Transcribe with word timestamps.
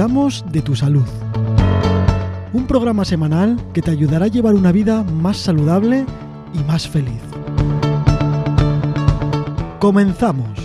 cuidamos 0.00 0.42
de 0.50 0.62
tu 0.62 0.74
salud. 0.74 1.04
Un 2.54 2.66
programa 2.66 3.04
semanal 3.04 3.60
que 3.74 3.82
te 3.82 3.90
ayudará 3.90 4.24
a 4.24 4.28
llevar 4.28 4.54
una 4.54 4.72
vida 4.72 5.02
más 5.02 5.36
saludable 5.36 6.06
y 6.54 6.64
más 6.64 6.88
feliz. 6.88 7.20
Comenzamos. 9.78 10.58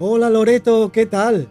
Hola 0.00 0.28
Loreto, 0.28 0.90
¿qué 0.90 1.06
tal? 1.06 1.48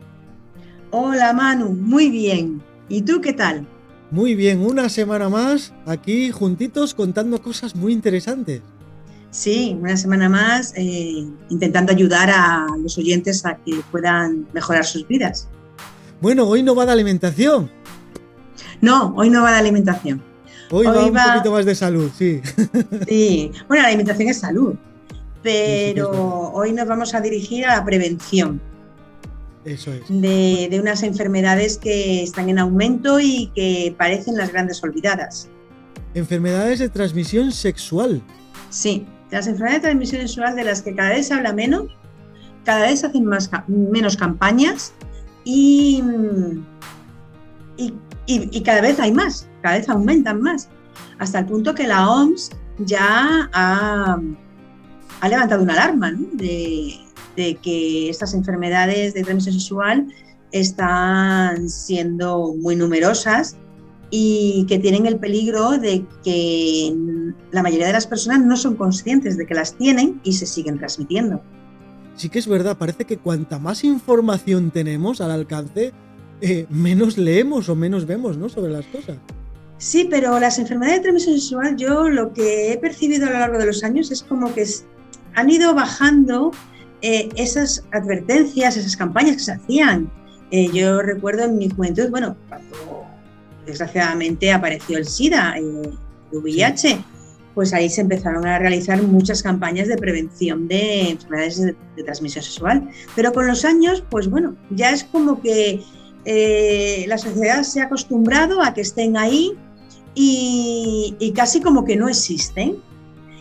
Hola 0.92 1.32
Manu, 1.32 1.70
muy 1.70 2.10
bien. 2.10 2.62
¿Y 2.90 3.04
tú 3.04 3.22
qué 3.22 3.32
tal? 3.32 3.66
Muy 4.12 4.36
bien, 4.36 4.60
una 4.60 4.90
semana 4.90 5.30
más 5.30 5.74
aquí 5.86 6.30
juntitos 6.30 6.94
contando 6.94 7.42
cosas 7.42 7.74
muy 7.74 7.94
interesantes. 7.94 8.62
Sí, 9.36 9.78
una 9.82 9.98
semana 9.98 10.30
más 10.30 10.72
eh, 10.78 11.28
intentando 11.50 11.92
ayudar 11.92 12.30
a 12.30 12.68
los 12.82 12.98
oyentes 12.98 13.46
a 13.46 13.58
que 13.58 13.82
puedan 13.92 14.48
mejorar 14.54 14.86
sus 14.86 15.06
vidas. 15.10 15.50
Bueno, 16.22 16.48
hoy 16.48 16.64
no 16.64 16.74
va 16.74 16.86
de 16.86 16.94
alimentación. 16.94 17.70
No, 18.80 19.14
hoy 19.18 19.30
no 19.30 19.44
va 19.44 19.52
de 19.52 19.58
alimentación. 19.58 20.24
Hoy, 20.72 20.86
va 20.86 21.06
un 21.06 21.14
poquito 21.14 21.52
más 21.52 21.66
de 21.66 21.76
salud, 21.76 22.10
sí. 22.18 22.42
Sí, 23.10 23.52
bueno, 23.68 23.84
la 23.84 23.90
alimentación 23.90 24.30
es 24.30 24.40
salud, 24.40 24.76
pero 25.44 26.10
hoy 26.54 26.72
nos 26.72 26.88
vamos 26.88 27.14
a 27.14 27.20
dirigir 27.20 27.66
a 27.66 27.76
la 27.76 27.84
prevención. 27.84 28.62
Eso 29.66 29.92
es. 29.92 30.04
De, 30.08 30.70
de 30.72 30.80
unas 30.80 31.04
enfermedades 31.04 31.78
que 31.78 32.24
están 32.24 32.48
en 32.48 32.58
aumento 32.58 33.20
y 33.20 33.52
que 33.54 33.94
parecen 33.98 34.38
las 34.38 34.54
grandes 34.54 34.82
olvidadas. 34.82 35.50
Enfermedades 36.14 36.80
de 36.80 36.88
transmisión 36.88 37.52
sexual. 37.52 38.22
Sí, 38.70 39.06
las 39.32 39.48
enfermedades 39.48 39.82
de 39.82 39.88
transmisión 39.90 40.22
sexual 40.22 40.56
de 40.56 40.64
las 40.64 40.82
que 40.82 40.96
cada 40.96 41.10
vez 41.10 41.28
se 41.28 41.34
habla 41.34 41.54
menos, 41.54 41.86
cada 42.64 42.88
vez 42.88 43.02
se 43.02 43.08
hacen 43.08 43.26
más, 43.26 43.50
menos 43.68 44.18
campañas 44.18 44.94
y, 45.44 46.02
y, 48.26 48.62
cada 48.62 48.82
vez 48.82 49.00
hay 49.00 49.12
más, 49.12 49.48
cada 49.62 49.78
vez 49.78 49.90
aumentan 49.90 50.42
más, 50.42 50.70
hasta 51.20 51.40
el 51.40 51.46
punto 51.46 51.76
que 51.76 51.88
la 51.88 52.10
OMS 52.10 52.52
ya 52.80 53.50
ha, 53.54 54.20
levantado 55.28 55.64
una 55.64 55.74
alarma 55.74 56.14
de, 56.34 57.00
de 57.36 57.56
que 57.56 58.10
estas 58.10 58.34
enfermedades 58.34 59.14
de 59.14 59.24
transmisión 59.24 59.54
sexual 59.54 60.08
están 60.52 61.70
siendo 61.70 62.54
muy 62.56 62.76
numerosas 62.76 63.58
y 64.10 64.66
que 64.68 64.80
tienen 64.80 65.06
el 65.06 65.18
peligro 65.18 65.72
de 65.72 66.06
que 66.24 66.96
la 67.52 67.64
mayoría 67.64 67.88
de 67.88 67.94
las 67.94 68.08
personas 68.08 68.46
no 68.46 68.56
son 68.56 68.76
conscientes 68.76 69.38
de 69.38 69.46
que 69.46 69.54
las 69.54 69.76
tienen 69.76 70.22
y 70.24 70.34
se 70.34 70.46
siguen 70.46 70.78
transmitiendo. 70.78 71.42
Sí 72.16 72.30
que 72.30 72.40
es 72.40 72.48
verdad, 72.48 72.78
parece 72.78 73.06
que 73.06 73.18
cuanta 73.18 73.60
más 73.60 73.84
información 73.84 74.72
tenemos 74.72 75.20
al 75.22 75.32
alcance, 75.32 75.92
eh, 76.42 76.66
menos 76.70 77.18
leemos 77.18 77.68
o 77.70 77.76
menos 77.76 78.06
vemos 78.06 78.38
¿no? 78.38 78.48
sobre 78.48 78.72
las 78.72 78.86
cosas. 78.86 79.18
Sí, 79.78 80.08
pero 80.10 80.40
las 80.40 80.58
enfermedades 80.58 81.00
de 81.00 81.04
transmisión 81.04 81.38
sexual, 81.38 81.76
yo 81.76 82.10
lo 82.10 82.32
que 82.32 82.72
he 82.72 82.78
percibido 82.78 83.28
a 83.28 83.32
lo 83.32 83.40
largo 83.40 83.58
de 83.58 83.66
los 83.66 83.84
años 83.84 84.10
es 84.12 84.24
como 84.24 84.54
que 84.54 84.66
han 85.34 85.50
ido 85.50 85.76
bajando 85.76 86.52
eh, 87.02 87.30
esas 87.36 87.84
advertencias, 87.92 88.78
esas 88.78 88.96
campañas 88.96 89.36
que 89.36 89.44
se 89.44 89.52
hacían. 89.52 90.10
Eh, 90.52 90.70
yo 90.74 91.02
recuerdo 91.02 91.44
en 91.44 91.58
mi 91.58 91.70
juventud, 91.70 92.10
bueno, 92.10 92.38
cuando 92.48 93.05
desgraciadamente 93.66 94.52
apareció 94.52 94.98
el 94.98 95.06
SIDA, 95.06 95.56
el 95.58 95.98
VIH, 96.32 97.04
pues 97.56 97.74
ahí 97.74 97.90
se 97.90 98.02
empezaron 98.02 98.46
a 98.46 98.60
realizar 98.60 99.02
muchas 99.02 99.42
campañas 99.42 99.88
de 99.88 99.96
prevención 99.98 100.68
de 100.68 101.12
enfermedades 101.12 101.62
de, 101.62 102.04
transmisión 102.04 102.44
sexual. 102.44 102.90
Pero 103.16 103.32
con 103.32 103.48
los 103.48 103.64
años, 103.64 104.04
pues 104.10 104.30
bueno, 104.30 104.56
ya 104.70 104.92
es 104.92 105.06
como 105.06 105.42
que 105.42 105.82
eh, 106.26 107.06
la 107.08 107.18
sociedad 107.18 107.64
se 107.64 107.80
ha 107.80 107.86
acostumbrado 107.86 108.62
a 108.62 108.74
que 108.74 108.82
estén 108.82 109.16
ahí 109.16 109.54
y, 110.14 111.16
y 111.18 111.32
casi 111.32 111.62
como 111.62 111.86
que 111.86 111.96
no 111.96 112.10
existen. 112.10 112.78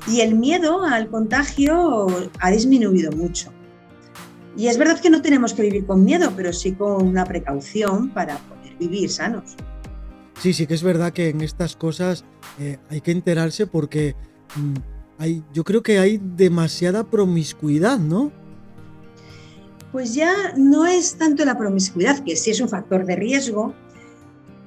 Y 0.06 0.20
el 0.20 0.36
miedo 0.36 0.84
al 0.84 1.08
contagio 1.08 2.06
ha 2.38 2.50
disminuido 2.50 3.10
mucho. 3.10 3.50
Y 4.56 4.68
es 4.68 4.78
verdad 4.78 5.00
que 5.00 5.10
no 5.10 5.22
tenemos 5.22 5.54
que 5.54 5.62
vivir 5.62 5.86
con 5.86 6.04
miedo, 6.04 6.32
pero 6.36 6.52
sí 6.52 6.72
con 6.72 7.04
una 7.04 7.24
precaución 7.24 8.10
para 8.10 8.38
poder 8.38 8.76
vivir 8.78 9.10
sanos. 9.10 9.56
Sí, 10.40 10.52
sí 10.52 10.66
que 10.66 10.74
es 10.74 10.82
verdad 10.82 11.12
que 11.12 11.28
en 11.28 11.40
estas 11.40 11.76
cosas 11.76 12.24
eh, 12.58 12.78
hay 12.90 13.00
que 13.00 13.12
enterarse 13.12 13.66
porque 13.66 14.14
mm, 14.56 14.74
hay, 15.18 15.42
yo 15.52 15.64
creo 15.64 15.82
que 15.82 15.98
hay 15.98 16.20
demasiada 16.22 17.04
promiscuidad, 17.04 17.98
¿no? 17.98 18.32
Pues 19.92 20.14
ya 20.14 20.34
no 20.56 20.86
es 20.86 21.16
tanto 21.16 21.44
la 21.44 21.56
promiscuidad, 21.56 22.18
que 22.24 22.34
sí 22.34 22.50
es 22.50 22.60
un 22.60 22.68
factor 22.68 23.06
de 23.06 23.14
riesgo, 23.14 23.74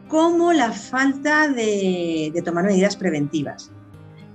como 0.08 0.54
la 0.54 0.72
falta 0.72 1.50
de, 1.50 2.32
de 2.34 2.42
tomar 2.42 2.64
medidas 2.64 2.96
preventivas. 2.96 3.70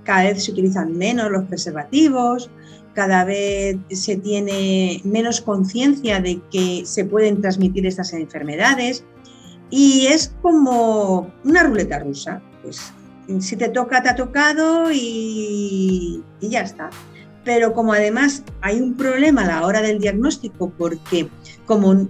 Cada 0.03 0.25
vez 0.25 0.43
se 0.43 0.51
utilizan 0.51 0.95
menos 0.95 1.31
los 1.31 1.45
preservativos, 1.45 2.51
cada 2.93 3.25
vez 3.25 3.77
se 3.89 4.17
tiene 4.17 5.01
menos 5.03 5.41
conciencia 5.41 6.19
de 6.19 6.39
que 6.51 6.83
se 6.85 7.05
pueden 7.05 7.41
transmitir 7.41 7.87
estas 7.87 8.13
enfermedades 8.13 9.03
y 9.75 10.05
es 10.05 10.35
como 10.43 11.33
una 11.43 11.63
ruleta 11.63 11.97
rusa. 11.97 12.43
Pues 12.61 12.93
si 13.39 13.55
te 13.55 13.69
toca, 13.69 14.03
te 14.03 14.09
ha 14.09 14.15
tocado 14.15 14.91
y, 14.93 16.21
ya 16.41 16.61
está. 16.61 16.91
Pero 17.43 17.73
como 17.73 17.91
además 17.91 18.43
hay 18.61 18.79
un 18.79 18.95
problema 18.95 19.41
a 19.41 19.47
la 19.47 19.65
hora 19.65 19.81
del 19.81 19.97
diagnóstico, 19.97 20.71
porque 20.77 21.27
como 21.65 22.07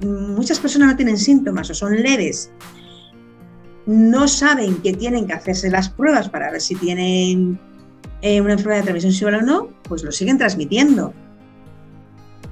muchas 0.00 0.58
personas 0.58 0.88
no 0.88 0.96
tienen 0.96 1.16
síntomas 1.16 1.70
o 1.70 1.74
son 1.74 2.02
leves, 2.02 2.50
no 3.86 4.26
saben 4.26 4.82
que 4.82 4.92
tienen 4.92 5.28
que 5.28 5.34
hacerse 5.34 5.70
las 5.70 5.90
pruebas 5.90 6.28
para 6.28 6.50
ver 6.50 6.60
si 6.60 6.74
tienen 6.74 7.60
eh, 8.22 8.40
una 8.40 8.54
enfermedad 8.54 8.80
de 8.80 8.86
transmisión 8.86 9.12
sexual 9.12 9.34
o 9.36 9.42
no, 9.42 9.68
pues 9.84 10.02
lo 10.02 10.10
siguen 10.10 10.36
transmitiendo. 10.36 11.14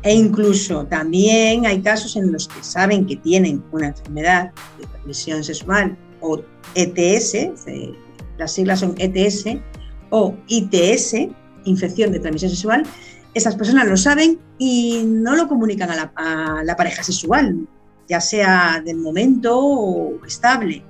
E 0.02 0.14
incluso 0.14 0.84
también 0.86 1.64
hay 1.66 1.80
casos 1.80 2.16
en 2.16 2.32
los 2.32 2.48
que 2.48 2.62
saben 2.62 3.06
que 3.06 3.16
tienen 3.16 3.62
una 3.70 3.88
enfermedad 3.88 4.50
de 4.78 4.86
transmisión 4.86 5.44
sexual 5.44 5.96
o 6.20 6.40
ETS, 6.74 7.36
las 8.38 8.52
siglas 8.52 8.80
son 8.80 8.94
ETS 8.98 9.44
o 10.10 10.34
ITS, 10.48 11.28
infección 11.64 12.10
de 12.10 12.18
transmisión 12.18 12.50
sexual, 12.50 12.84
esas 13.34 13.56
personas 13.56 13.86
lo 13.86 13.96
saben 13.96 14.38
y 14.58 15.04
no 15.06 15.36
lo 15.36 15.48
comunican 15.48 15.90
a 15.90 16.62
la, 16.62 16.76
pareja 16.76 17.02
sexual, 17.02 17.66
ya 18.08 18.20
sea 18.20 18.82
del 18.84 18.98
momento 18.98 19.58
o 19.58 20.24
estable. 20.26 20.84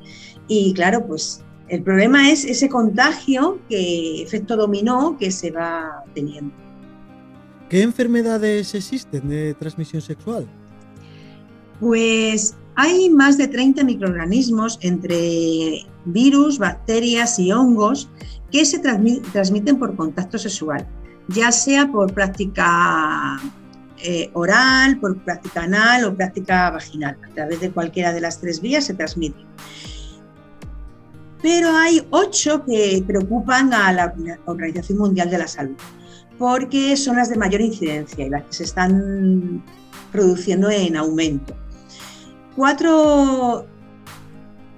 Y 0.49 0.75
claro, 0.75 1.07
pues 1.07 1.45
el 1.69 1.83
problema 1.83 2.31
es 2.31 2.45
ese 2.45 2.69
contagio 2.69 3.61
que 3.69 4.23
efecto 4.23 4.57
dominó 4.57 5.17
que 5.19 5.31
se 5.31 5.51
va 5.51 6.05
teniendo. 6.15 6.53
¿Qué 7.73 7.81
enfermedades 7.81 8.75
existen 8.75 9.31
de 9.31 9.55
transmisión 9.55 10.03
sexual? 10.03 10.47
Pues 11.81 12.55
hay 12.75 13.09
más 13.09 13.39
de 13.39 13.49
30 13.49 13.83
microorganismos 13.85 14.79
entre 14.83 15.87
virus, 16.05 16.59
bacterias 16.59 17.39
y 17.39 17.51
hongos 17.51 18.11
que 18.51 18.67
se 18.67 18.79
transmiten 18.79 19.79
por 19.79 19.97
contacto 19.97 20.37
sexual, 20.37 20.87
ya 21.29 21.51
sea 21.51 21.91
por 21.91 22.13
práctica 22.13 23.41
eh, 24.05 24.29
oral, 24.35 25.01
por 25.01 25.17
práctica 25.25 25.63
anal 25.63 26.05
o 26.05 26.15
práctica 26.15 26.73
vaginal. 26.73 27.17
A 27.27 27.35
través 27.35 27.63
de 27.63 27.71
cualquiera 27.71 28.13
de 28.13 28.21
las 28.21 28.39
tres 28.39 28.61
vías 28.61 28.85
se 28.85 28.93
transmiten. 28.93 29.47
Pero 31.41 31.75
hay 31.75 32.07
ocho 32.11 32.67
que 32.67 33.03
preocupan 33.07 33.73
a 33.73 33.95
la 33.95 34.15
Organización 34.45 34.99
Mundial 34.99 35.31
de 35.31 35.39
la 35.39 35.49
Salud 35.49 35.77
porque 36.43 36.97
son 36.97 37.19
las 37.19 37.29
de 37.31 37.37
mayor 37.37 37.61
incidencia 37.61 38.27
y 38.27 38.29
las 38.29 38.43
que 38.43 38.53
se 38.53 38.65
están 38.65 39.63
produciendo 40.11 40.69
en 40.71 40.97
aumento. 40.97 41.55
Cuatro 42.57 43.65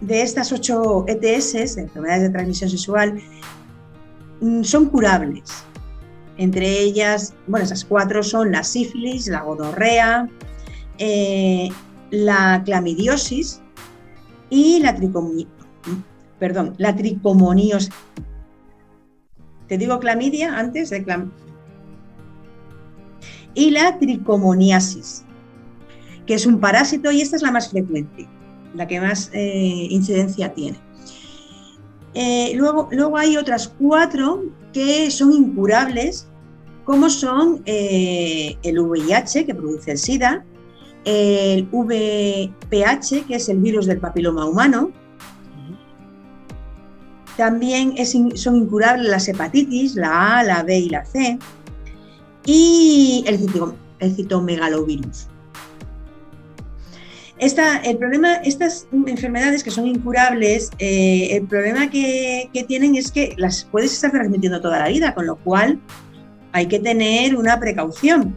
de 0.03 0.21
estas 0.21 0.53
ocho 0.53 1.07
ETS, 1.09 1.79
enfermedades 1.79 2.25
de 2.25 2.29
transmisión 2.29 2.69
sexual, 2.69 3.19
mm, 4.43 4.63
son 4.63 4.91
curables. 4.91 5.65
Entre 6.37 6.81
ellas, 6.81 7.33
bueno, 7.47 7.65
esas 7.65 7.87
cuatro 7.87 8.23
son 8.23 8.53
la 8.53 8.63
sífilis, 8.63 9.27
la 9.29 9.41
gonorrea, 9.41 10.29
eh, 10.99 11.71
la 12.11 12.61
clamidiosis 12.63 13.63
y 14.51 14.81
la, 14.81 14.95
perdón, 16.39 16.75
la 16.77 16.95
tricomoniosis. 16.95 17.89
Te 19.67 19.79
digo 19.79 19.99
clamidia 19.99 20.59
antes 20.59 20.91
de 20.91 21.03
clamidia 21.03 21.45
y 23.55 23.71
la 23.71 23.99
tricomoniasis, 23.99 25.25
que 26.27 26.35
es 26.35 26.47
un 26.47 26.61
parásito 26.61 27.11
y 27.11 27.21
esta 27.21 27.37
es 27.37 27.43
la 27.43 27.53
más 27.53 27.71
frecuente, 27.71 28.29
la 28.75 28.87
que 28.87 29.01
más 29.01 29.31
eh, 29.33 29.87
incidencia 29.91 30.53
tiene. 30.53 30.79
Eh, 32.15 32.53
luego, 32.55 32.89
luego 32.93 33.17
hay 33.17 33.37
otras 33.37 33.69
cuatro 33.79 34.45
que 34.73 35.11
son 35.11 35.33
incurables 35.33 36.29
como 36.85 37.09
son 37.09 37.63
eh, 37.65 38.57
el 38.63 38.79
VIH, 38.79 39.47
que 39.47 39.55
produce 39.55 39.93
el 39.93 39.99
SIDA, 39.99 40.45
el 41.05 41.67
VPH, 41.71 43.27
que 43.27 43.37
es 43.37 43.49
el 43.49 43.59
virus 43.59 43.87
del 43.87 43.99
papiloma 43.99 44.45
humano. 44.45 44.91
También 47.37 47.95
son 48.07 48.57
incurables 48.57 49.09
las 49.09 49.27
hepatitis, 49.29 49.97
la 49.97 50.39
A, 50.39 50.45
la 50.45 50.63
B 50.63 50.79
y 50.79 50.89
la 50.91 51.05
C. 51.05 51.39
Y 52.47 53.25
el, 53.27 54.15
citomegalovirus. 54.15 55.29
Esta, 57.39 57.79
el 57.79 57.99
problema, 57.99 58.35
estas 58.37 58.87
enfermedades 59.07 59.65
que 59.65 59.71
son 59.71 59.87
incurables, 59.87 60.71
eh, 60.79 61.29
el 61.33 61.47
problema 61.47 61.91
que, 61.91 62.49
tienen 62.69 62.95
es 62.95 63.11
que 63.11 63.35
las 63.37 63.65
puedes 63.65 63.93
estar 63.93 64.13
transmitiendo 64.13 64.61
toda 64.61 64.79
la 64.79 64.89
vida, 64.89 65.15
con 65.15 65.27
lo 65.27 65.37
cual 65.37 65.81
hay 66.53 66.67
que 66.67 66.79
tener 66.79 67.35
una 67.35 67.59
precaución. 67.59 68.37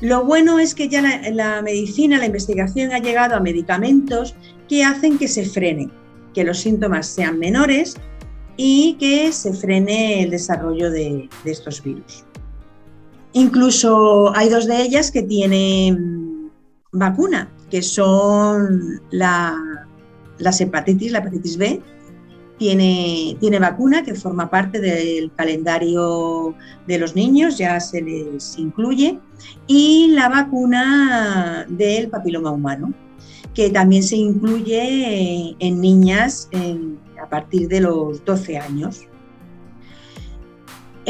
Lo 0.00 0.24
bueno 0.24 0.58
es 0.58 0.74
que 0.74 0.88
ya 0.88 1.02
la, 1.32 1.62
medicina, 1.62 2.18
la 2.18 2.26
investigación 2.26 2.92
ha 2.92 2.98
llegado 2.98 3.34
a 3.34 3.40
medicamentos 3.40 4.34
que 4.68 4.84
hacen 4.84 5.18
que 5.18 5.26
se 5.26 5.44
frenen, 5.44 5.90
que 6.34 6.44
los 6.44 6.58
síntomas 6.58 7.06
sean 7.06 7.38
menores 7.38 7.96
y 8.56 8.96
que 9.00 9.32
se 9.32 9.54
frene 9.54 10.22
el 10.22 10.30
desarrollo 10.30 10.90
de, 10.90 11.28
de 11.44 11.50
estos 11.50 11.82
virus. 11.82 12.27
Incluso 13.32 14.34
hay 14.34 14.48
dos 14.48 14.66
de 14.66 14.82
ellas 14.82 15.10
que 15.10 15.22
tienen 15.22 16.50
vacuna, 16.92 17.50
que 17.70 17.82
son 17.82 19.00
la, 19.10 19.86
las 20.38 20.60
hepatitis, 20.60 21.12
la 21.12 21.18
hepatitis 21.18 21.56
B, 21.56 21.80
tiene, 22.58 23.36
tiene, 23.38 23.58
vacuna 23.60 24.02
que 24.02 24.14
forma 24.14 24.50
parte 24.50 24.80
del 24.80 25.30
calendario 25.36 26.54
de 26.86 26.98
los 26.98 27.14
niños, 27.14 27.56
ya 27.56 27.78
se 27.78 28.02
les 28.02 28.58
incluye, 28.58 29.18
y 29.66 30.08
la 30.08 30.28
vacuna 30.28 31.66
del 31.68 32.08
papiloma 32.08 32.50
humano, 32.50 32.92
que 33.54 33.70
también 33.70 34.02
se 34.02 34.16
incluye 34.16 35.56
en 35.58 35.80
niñas 35.80 36.48
a 37.22 37.28
partir 37.28 37.68
de 37.68 37.80
los 37.80 38.24
12 38.24 38.58
años. 38.58 39.02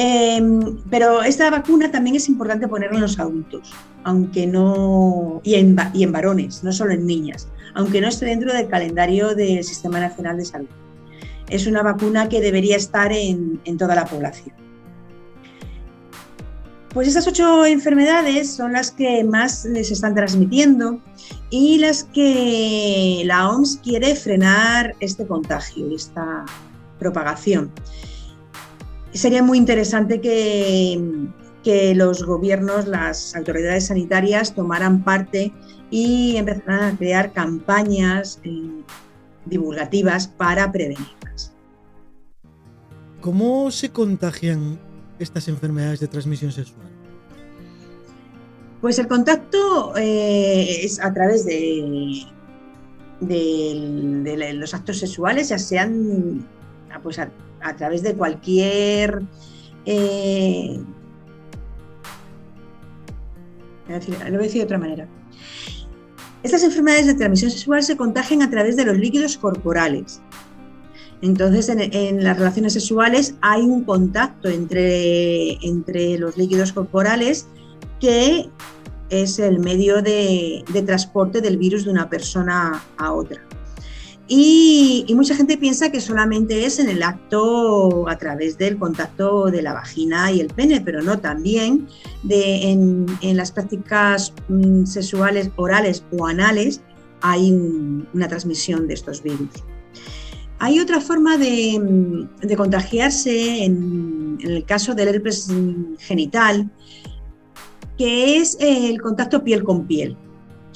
Em, 0.00 0.78
pero 0.90 1.24
esta 1.24 1.50
vacuna 1.50 1.90
también 1.90 2.14
es 2.14 2.28
importante 2.28 2.68
ponerla 2.68 2.98
en 2.98 3.02
los 3.02 3.18
adultos, 3.18 3.72
aunque 4.04 4.46
no, 4.46 5.40
y 5.42 5.56
en, 5.56 5.76
y 5.92 6.06
varones, 6.06 6.62
no 6.62 6.70
solo 6.70 6.92
en 6.92 7.04
niñas, 7.04 7.48
aunque 7.74 8.00
no 8.00 8.06
esté 8.06 8.26
dentro 8.26 8.52
del 8.52 8.68
calendario 8.68 9.34
del 9.34 9.64
Sistema 9.64 9.98
Nacional 9.98 10.36
de 10.36 10.44
Salud. 10.44 10.68
Es 11.50 11.66
una 11.66 11.82
vacuna 11.82 12.28
que 12.28 12.40
debería 12.40 12.76
estar 12.76 13.12
en, 13.12 13.60
toda 13.76 13.96
la 13.96 14.04
población. 14.04 14.54
Pues 16.94 17.08
estas 17.08 17.26
ocho 17.26 17.66
enfermedades 17.66 18.54
son 18.54 18.74
las 18.74 18.92
que 18.92 19.24
más 19.24 19.62
se 19.62 19.80
están 19.80 20.14
transmitiendo 20.14 21.02
y 21.50 21.78
las 21.78 22.04
que 22.04 23.22
la 23.24 23.50
OMS 23.50 23.80
quiere 23.82 24.14
frenar 24.14 24.94
este 25.00 25.26
contagio, 25.26 25.92
esta 25.92 26.44
propagación 27.00 27.72
sería 29.12 29.42
muy 29.42 29.58
interesante 29.58 30.20
que, 30.20 30.98
los 31.94 32.24
gobiernos, 32.24 32.86
las 32.86 33.36
autoridades 33.36 33.88
sanitarias 33.88 34.54
tomaran 34.54 35.04
parte 35.04 35.52
y 35.90 36.36
empezaran 36.36 36.94
a 36.94 36.96
crear 36.96 37.32
campañas 37.32 38.40
eh, 38.44 38.70
divulgativas 39.44 40.28
para 40.28 40.72
prevenirlas. 40.72 41.52
¿Cómo 43.20 43.70
se 43.70 43.90
contagian 43.90 44.78
estas 45.18 45.48
enfermedades 45.48 46.00
de 46.00 46.08
transmisión 46.08 46.52
sexual? 46.52 46.88
Pues 48.80 48.98
el 48.98 49.08
contacto 49.08 49.94
eh, 49.96 50.84
es 50.84 51.00
a 51.00 51.12
través 51.12 51.44
de, 51.44 52.24
de, 53.20 54.54
los 54.54 54.72
actos 54.72 54.98
sexuales, 54.98 55.48
ya 55.48 55.58
sean 55.58 56.46
pues, 57.02 57.20
a 57.62 57.76
través 57.76 58.02
de 58.02 58.14
cualquier... 58.14 59.22
Eh, 59.84 60.80
lo 63.88 63.94
voy 63.96 64.34
a 64.34 64.38
decir 64.38 64.60
de 64.60 64.64
otra 64.64 64.78
manera. 64.78 65.08
Estas 66.42 66.62
enfermedades 66.62 67.06
de 67.06 67.14
transmisión 67.14 67.50
sexual 67.50 67.82
se 67.82 67.96
contagian 67.96 68.42
a 68.42 68.50
través 68.50 68.76
de 68.76 68.84
los 68.84 68.96
líquidos 68.98 69.38
corporales. 69.38 70.20
Entonces, 71.20 71.68
en, 71.68 72.22
las 72.22 72.38
relaciones 72.38 72.74
sexuales 72.74 73.34
hay 73.40 73.62
un 73.62 73.82
contacto 73.84 74.48
entre, 74.48 75.54
entre, 75.66 76.16
los 76.18 76.36
líquidos 76.36 76.72
corporales 76.72 77.48
que 77.98 78.48
es 79.10 79.38
el 79.38 79.58
medio 79.58 80.00
de 80.00 80.62
transporte 80.86 81.40
del 81.40 81.56
virus 81.56 81.84
de 81.84 81.90
una 81.90 82.08
persona 82.08 82.84
a 82.98 83.12
otra. 83.12 83.47
Y, 84.30 85.06
mucha 85.14 85.34
gente 85.34 85.56
piensa 85.56 85.90
que 85.90 86.02
solamente 86.02 86.66
es 86.66 86.78
en 86.78 86.90
el 86.90 87.02
acto 87.02 88.06
a 88.08 88.18
través 88.18 88.58
del 88.58 88.78
contacto 88.78 89.46
de 89.46 89.62
la 89.62 89.72
vagina 89.72 90.30
y 90.30 90.40
el 90.40 90.48
pene, 90.48 90.82
pero 90.82 91.00
no, 91.00 91.18
también 91.18 91.88
en, 92.28 93.06
las 93.36 93.50
prácticas 93.52 94.34
mm, 94.48 94.84
sexuales 94.84 95.50
orales 95.56 96.04
o 96.12 96.26
anales 96.26 96.82
hay 97.22 97.50
una 98.12 98.28
transmisión 98.28 98.86
de 98.86 98.94
estos 98.94 99.22
virus. 99.22 99.48
Hay 100.58 100.78
otra 100.78 101.00
forma 101.00 101.38
de, 101.38 101.80
mm, 101.80 102.54
contagiarse 102.54 103.64
en, 103.64 104.38
en, 104.40 104.50
el 104.50 104.64
caso 104.66 104.94
del 104.94 105.08
herpes 105.08 105.48
genital, 106.00 106.70
que 107.96 108.36
es 108.36 108.58
el 108.60 109.00
contacto 109.00 109.42
piel 109.42 109.64
con 109.64 109.86
piel. 109.86 110.16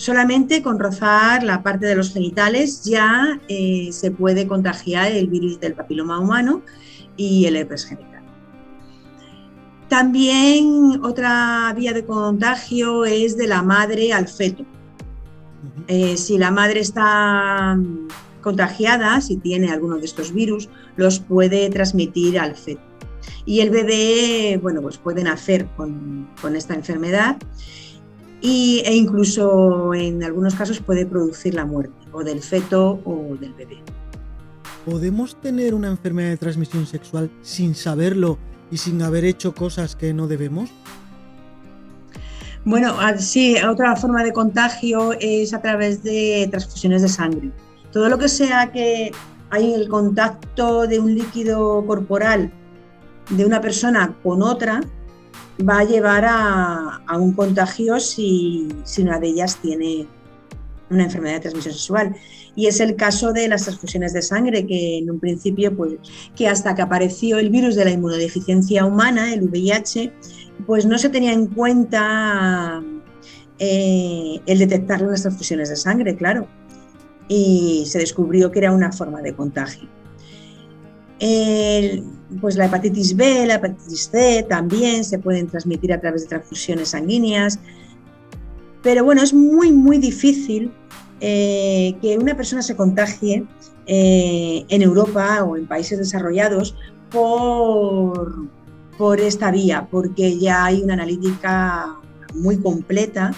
Solamente 0.03 0.65
con 0.65 0.81
rozar 0.81 1.45
la 1.45 1.63
parte 1.63 1.87
de 1.87 1.95
los 1.95 2.13
genitales 2.13 2.83
ya 2.83 3.41
eh, 3.47 3.91
se 3.93 4.11
puede 4.11 4.49
contagiar 4.49 5.13
el 5.13 5.29
virus 5.29 5.61
del 5.61 5.75
papiloma 5.75 6.19
humano 6.19 6.63
y 7.17 7.45
el 7.45 7.55
herpes 7.55 7.85
genital. 7.85 8.25
También 9.87 10.99
otra 11.05 11.73
vía 11.77 11.93
de 11.93 12.05
contagio 12.05 13.05
es 13.05 13.37
de 13.37 13.47
la 13.47 13.63
madre 13.63 14.13
al 14.13 14.27
feto. 14.27 14.65
Eh, 15.87 16.17
si 16.17 16.37
la 16.37 16.51
madre 16.51 16.81
está 16.81 17.79
contagiada, 18.41 19.21
si 19.21 19.37
tiene 19.37 19.71
alguno 19.71 19.99
de 19.99 20.07
estos 20.07 20.33
virus, 20.33 20.69
los 20.97 21.21
puede 21.21 21.71
transmitir 21.71 22.41
al 22.41 22.57
feto. 22.57 22.83
Y 23.45 23.61
el 23.61 23.71
bebé, 23.71 24.59
bueno, 24.61 24.83
pues 24.83 24.99
puede 24.99 25.23
nacer 25.23 25.69
con, 25.77 26.29
con 26.41 26.57
esta 26.57 26.75
enfermedad 26.75 27.37
e 28.43 28.95
incluso 28.95 29.95
en 29.95 30.23
algunos 30.25 30.55
casos 30.55 30.81
puede 30.81 31.07
producir 31.07 31.55
la 31.55 31.65
muerte 31.65 31.95
o 32.13 32.25
del 32.25 32.43
feto 32.43 33.01
o 33.05 33.37
del 33.41 33.55
bebé. 33.55 33.79
¿Podemos 34.85 35.41
tener 35.41 35.75
una 35.75 35.89
enfermedad 35.89 36.31
de 36.31 36.37
transmisión 36.37 36.87
sexual 36.87 37.31
sin 37.43 37.75
saberlo 37.75 38.39
y 38.71 38.79
sin 38.79 39.01
haber 39.03 39.25
hecho 39.25 39.55
cosas 39.55 39.95
que 39.95 40.13
no 40.13 40.27
debemos? 40.27 40.71
Bueno, 42.65 42.95
sí, 43.19 43.57
otra 43.63 43.95
forma 43.97 44.23
de 44.23 44.33
contagio 44.33 45.13
es 45.21 45.53
a 45.53 45.61
través 45.61 46.03
de 46.03 46.49
transfusiones 46.51 47.03
de 47.03 47.09
sangre. 47.09 47.51
Todo 47.93 48.09
lo 48.09 48.19
que 48.19 48.29
sea 48.29 48.73
que 48.73 49.13
hay 49.51 49.75
el 49.75 49.89
contacto 49.89 50.87
de 50.87 50.99
un 50.99 51.15
líquido 51.15 51.85
corporal 51.87 52.53
de 53.31 53.45
una 53.45 53.61
persona 53.61 54.15
con 54.23 54.43
otra, 54.43 54.81
va 55.61 55.81
a 55.81 55.85
llevar 55.85 56.25
a, 56.27 57.03
un 57.19 57.33
contagio 57.33 58.01
si, 58.01 58.69
una 58.99 59.19
de 59.19 59.29
ellas 59.29 59.59
tiene 59.61 60.07
una 60.91 61.05
enfermedad 61.05 61.35
de 61.35 61.41
transmisión 61.41 61.75
sexual. 61.75 62.17
Y 62.55 62.67
es 62.67 62.81
el 62.81 62.97
caso 62.97 63.33
de 63.33 63.49
las 63.49 63.65
transfusiones 63.65 64.13
de 64.13 64.21
sangre, 64.21 64.67
que 64.67 64.99
en 64.99 65.11
un 65.11 65.21
principio, 65.21 65.75
pues, 65.75 65.95
que 66.37 66.49
hasta 66.49 66.75
que 66.75 66.83
apareció 66.83 67.39
el 67.39 67.49
virus 67.49 67.77
de 67.77 67.87
la 67.87 67.91
inmunodeficiencia 67.93 68.85
humana, 68.85 69.33
el 69.33 69.43
VIH, 69.45 70.13
pues 70.67 70.85
no 70.85 70.99
se 70.99 71.09
tenía 71.09 71.33
en 71.33 71.47
cuenta 71.47 72.83
eh, 73.59 74.41
el 74.45 74.59
detectar 74.59 75.01
las 75.01 75.23
transfusiones 75.23 75.71
de 75.71 75.77
sangre, 75.77 76.15
claro. 76.15 76.47
Y 77.29 77.85
se 77.87 77.99
descubrió 77.99 78.51
que 78.51 78.59
era 78.59 78.73
una 78.73 78.93
forma 78.93 79.23
de 79.23 79.35
contagio 79.35 79.89
pues 82.41 82.57
la 82.57 82.67
hepatitis 82.67 83.15
B, 83.15 83.47
la 83.47 83.55
hepatitis 83.55 84.11
C 84.11 84.45
también 84.49 85.05
se 85.05 85.19
pueden 85.19 85.47
transmitir 85.47 85.93
a 85.93 86.01
través 86.01 86.23
de 86.23 86.29
transfusiones 86.29 86.91
sanguíneas. 86.91 87.61
Pero 88.83 89.05
bueno, 89.05 89.23
es 89.23 89.33
muy, 89.33 89.71
muy 89.71 89.99
difícil 89.99 90.73
eh, 91.21 91.95
que 92.03 92.19
una 92.19 92.37
persona 92.37 92.63
se 92.63 92.75
contagie 92.75 93.47
eh, 93.87 94.65
en 94.69 94.83
Europa 94.83 95.45
o 95.45 95.57
en 95.57 95.69
países 95.69 95.99
desarrollados 95.99 96.75
por, 97.11 98.49
por 98.99 99.21
esta 99.21 99.53
vía, 99.53 99.87
porque 99.91 100.39
ya 100.39 100.65
hay 100.65 100.83
una 100.83 100.95
analítica 100.95 102.01
muy 102.35 102.57
completa. 102.57 103.33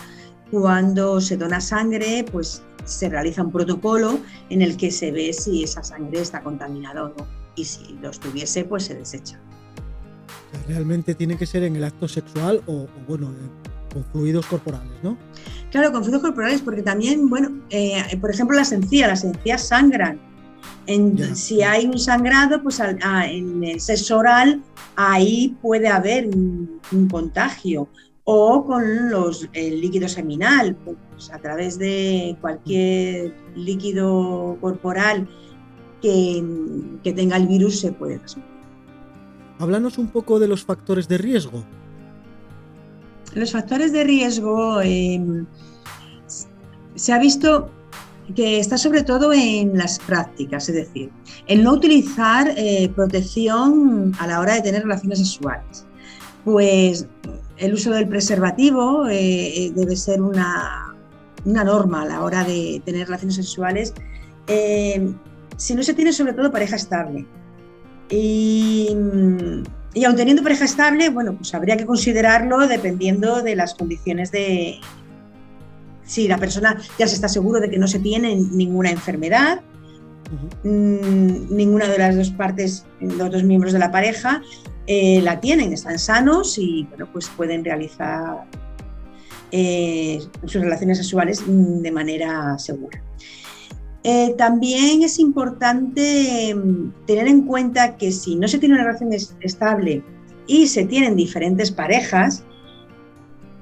Cuando 0.50 1.20
se 1.20 1.36
dona 1.36 1.60
sangre, 1.60 2.24
pues 2.30 2.62
se 2.84 3.10
realiza 3.10 3.42
un 3.42 3.52
protocolo 3.52 4.18
en 4.48 4.62
el 4.62 4.78
que 4.78 4.90
se 4.90 5.10
ve 5.10 5.34
si 5.34 5.64
esa 5.64 5.82
sangre 5.82 6.20
está 6.20 6.42
contaminada 6.42 7.04
o 7.04 7.08
no 7.08 7.43
y 7.56 7.64
si 7.64 7.98
los 8.00 8.20
tuviese, 8.20 8.64
pues 8.64 8.84
se 8.84 8.94
desecha. 8.94 9.38
realmente 10.68 11.14
tiene 11.14 11.36
que 11.36 11.46
ser 11.46 11.64
en 11.64 11.76
el 11.76 11.84
acto 11.84 12.08
sexual 12.08 12.62
o, 12.66 12.86
bueno, 13.08 13.30
eh, 13.30 13.92
con 13.92 14.04
fluidos 14.04 14.46
corporales, 14.46 14.92
¿no? 15.02 15.16
Claro, 15.70 15.92
con 15.92 16.02
fluidos 16.02 16.22
corporales, 16.22 16.60
porque 16.62 16.82
también, 16.82 17.28
bueno, 17.28 17.50
eh, 17.70 18.02
por 18.20 18.30
ejemplo, 18.30 18.56
las 18.56 18.72
encías, 18.72 19.08
las 19.08 19.24
encías 19.24 19.68
sangran. 19.68 20.20
si 21.34 21.62
hay 21.62 21.86
un 21.86 21.98
sangrado, 21.98 22.62
pues 22.62 22.80
en 22.80 23.64
el 23.64 23.80
sexo 23.80 24.18
oral, 24.18 24.62
ahí 24.96 25.56
puede 25.62 25.88
haber 25.88 26.28
un, 26.28 26.80
contagio. 27.10 27.88
O 28.26 28.64
con 28.64 29.10
los, 29.10 29.48
el 29.52 29.82
líquido 29.82 30.08
seminal, 30.08 30.74
pues 30.76 31.30
a 31.30 31.38
través 31.38 31.78
de 31.78 32.36
cualquier 32.40 33.34
líquido 33.54 34.56
corporal 34.62 35.28
que, 36.04 36.44
que 37.02 37.14
tenga 37.14 37.38
el 37.38 37.46
virus 37.46 37.80
se 37.80 37.90
puede 37.90 38.18
transmitir. 38.18 38.52
Háblanos 39.58 39.96
un 39.96 40.08
poco 40.08 40.38
de 40.38 40.48
los 40.48 40.62
factores 40.62 41.08
de 41.08 41.16
riesgo. 41.16 41.64
Los 43.34 43.52
factores 43.52 43.90
de 43.92 44.04
riesgo 44.04 44.82
em, 44.82 45.46
se 46.94 47.12
ha 47.12 47.18
visto 47.18 47.70
que 48.36 48.58
está 48.58 48.76
sobre 48.76 49.02
todo 49.02 49.32
en 49.32 49.78
las 49.78 49.98
prácticas, 49.98 50.68
es 50.68 50.74
decir, 50.74 51.10
el 51.46 51.64
no 51.64 51.72
utilizar 51.72 52.52
eh, 52.54 52.90
protección 52.94 54.12
a 54.18 54.26
la 54.26 54.40
hora 54.40 54.56
de 54.56 54.60
tener 54.60 54.82
relaciones 54.82 55.20
sexuales. 55.20 55.86
Pues 56.44 57.06
el 57.56 57.72
uso 57.72 57.92
del 57.92 58.08
preservativo 58.08 59.08
eh, 59.08 59.66
eh, 59.66 59.72
debe 59.74 59.96
ser 59.96 60.20
una, 60.20 60.94
una, 61.46 61.64
norma 61.64 62.02
a 62.02 62.06
la 62.06 62.22
hora 62.22 62.44
de 62.44 62.82
tener 62.84 63.06
relaciones 63.06 63.36
sexuales 63.36 63.94
em, 64.48 65.14
si 65.56 65.74
no 65.74 65.82
se 65.82 65.94
tiene 65.94 66.12
sobre 66.12 66.32
todo 66.32 66.50
pareja 66.50 66.76
estable. 66.76 67.26
Y, 68.10 68.88
y 69.94 70.04
aun 70.04 70.16
teniendo 70.16 70.42
pareja 70.42 70.64
estable, 70.64 71.08
bueno, 71.08 71.34
pues 71.36 71.54
habría 71.54 71.76
que 71.76 71.86
considerarlo 71.86 72.66
dependiendo 72.66 73.42
de 73.42 73.56
las 73.56 73.74
condiciones 73.74 74.30
de... 74.32 74.80
Si 76.04 76.28
la 76.28 76.36
persona 76.36 76.78
ya 76.98 77.06
se 77.06 77.14
está 77.14 77.28
seguro 77.28 77.60
de 77.60 77.70
que 77.70 77.78
no 77.78 77.88
se 77.88 77.98
tiene 77.98 78.36
ninguna 78.36 78.90
enfermedad, 78.90 79.62
mm, 80.62 81.54
ninguna 81.54 81.88
de 81.88 81.98
las 81.98 82.14
dos 82.14 82.30
partes, 82.30 82.84
los 83.00 83.30
dos 83.30 83.42
miembros 83.42 83.72
de 83.72 83.78
la 83.78 83.90
pareja, 83.90 84.42
eh, 84.86 85.22
la 85.22 85.40
tienen, 85.40 85.72
están 85.72 85.98
sanos 85.98 86.58
y 86.58 86.84
bueno, 86.90 87.08
pues 87.10 87.30
pueden 87.34 87.64
realizar 87.64 88.44
eh, 89.50 90.20
sus 90.44 90.60
relaciones 90.60 90.98
sexuales 90.98 91.42
de 91.46 91.90
manera 91.90 92.58
segura. 92.58 93.00
Eh, 94.06 94.34
también 94.36 95.02
es 95.02 95.18
importante 95.18 96.54
mm, 96.54 97.06
tener 97.06 97.26
en 97.26 97.46
cuenta 97.46 97.96
que 97.96 98.12
si 98.12 98.36
no 98.36 98.46
se 98.46 98.58
tiene 98.58 98.74
una 98.74 98.84
relación 98.84 99.10
estable 99.40 100.02
y 100.46 100.66
se 100.66 100.84
tienen 100.84 101.16
diferentes 101.16 101.70
parejas, 101.70 102.44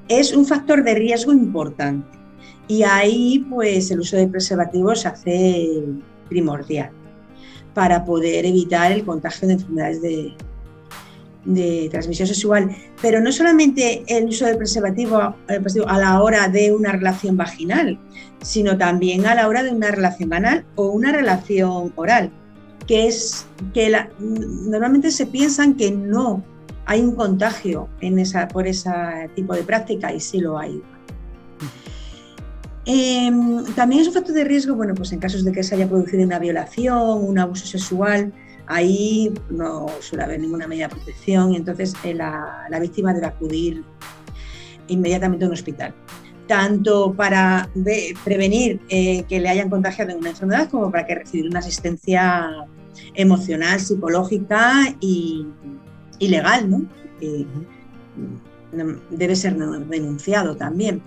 es 0.08 0.34
un 0.34 0.44
factor 0.44 0.82
de 0.82 0.94
riesgo 0.94 1.32
importante. 1.32 2.18
Y 2.66 2.82
ahí, 2.82 3.46
pues, 3.50 3.90
el 3.92 4.00
uso 4.00 4.16
de 4.16 4.26
preservativos 4.26 5.02
se 5.02 5.08
hace 5.08 5.84
primordial 6.28 6.90
para 7.72 8.04
poder 8.04 8.44
evitar 8.44 8.90
el 8.90 9.04
contagio 9.04 9.46
de 9.46 9.54
enfermedades 9.54 10.02
de, 10.02 10.34
de 11.44 11.88
transmisión 11.90 12.28
sexual, 12.28 12.70
pero 13.00 13.20
no 13.20 13.32
solamente 13.32 14.04
el 14.06 14.28
uso 14.28 14.46
del 14.46 14.56
preservativo 14.56 15.16
a 15.18 15.98
la 15.98 16.22
hora 16.22 16.48
de 16.48 16.72
una 16.72 16.92
relación 16.92 17.36
vaginal, 17.36 17.98
sino 18.42 18.78
también 18.78 19.26
a 19.26 19.34
la 19.34 19.48
hora 19.48 19.62
de 19.62 19.70
una 19.70 19.90
relación 19.90 20.32
anal 20.32 20.64
o 20.76 20.88
una 20.88 21.12
relación 21.12 21.92
oral, 21.96 22.30
que 22.86 23.08
es 23.08 23.46
que 23.74 23.92
normalmente 24.20 25.10
se 25.10 25.26
piensan 25.26 25.74
que 25.74 25.90
no 25.90 26.44
hay 26.86 27.00
un 27.00 27.14
contagio 27.14 27.88
en 28.00 28.18
esa, 28.18 28.48
por 28.48 28.66
ese 28.66 28.90
tipo 29.34 29.54
de 29.54 29.62
práctica 29.62 30.12
y 30.12 30.20
sí 30.20 30.40
lo 30.40 30.58
hay. 30.58 30.82
Em, 32.84 33.64
también 33.76 34.02
es 34.02 34.08
un 34.08 34.14
factor 34.14 34.34
de 34.34 34.44
riesgo, 34.44 34.74
bueno, 34.74 34.94
pues 34.94 35.12
en 35.12 35.20
casos 35.20 35.44
de 35.44 35.52
que 35.52 35.62
se 35.62 35.76
haya 35.76 35.88
producido 35.88 36.24
una 36.24 36.40
violación, 36.40 37.24
un 37.24 37.38
abuso 37.38 37.64
sexual, 37.66 38.32
ahí 38.72 39.32
no 39.50 39.86
suele 40.00 40.24
haber 40.24 40.40
ninguna 40.40 40.66
medida 40.66 40.88
de 40.88 40.94
protección 40.94 41.52
y 41.52 41.56
entonces 41.56 41.94
eh, 42.04 42.14
la, 42.14 42.68
víctima 42.80 43.12
debe 43.12 43.26
acudir 43.26 43.84
inmediatamente 44.88 45.44
a 45.44 45.48
un 45.48 45.54
hospital, 45.54 45.94
tanto 46.46 47.12
para 47.12 47.68
prevenir 48.24 48.80
eh, 48.88 49.24
que 49.28 49.40
le 49.40 49.48
hayan 49.48 49.70
contagiado 49.70 50.10
en 50.12 50.18
una 50.18 50.30
enfermedad 50.30 50.68
como 50.70 50.90
para 50.90 51.06
que 51.06 51.16
recibir 51.16 51.46
una 51.46 51.60
asistencia 51.60 52.66
emocional, 53.14 53.78
psicológica 53.78 54.94
y, 55.00 55.46
legal, 56.20 56.70
¿no? 56.70 56.86
debe 59.10 59.36
ser 59.36 59.56
denunciado 59.56 60.56
también. 60.56 61.02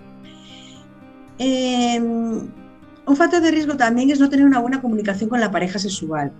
Em, 1.38 2.48
un 3.06 3.16
factor 3.16 3.40
de 3.42 3.50
riesgo 3.50 3.76
también 3.76 4.10
es 4.10 4.20
no 4.20 4.28
tener 4.28 4.46
una 4.46 4.60
buena 4.60 4.80
comunicación 4.80 5.28
con 5.28 5.40
la 5.40 5.50
pareja 5.50 5.78
sexual. 5.78 6.32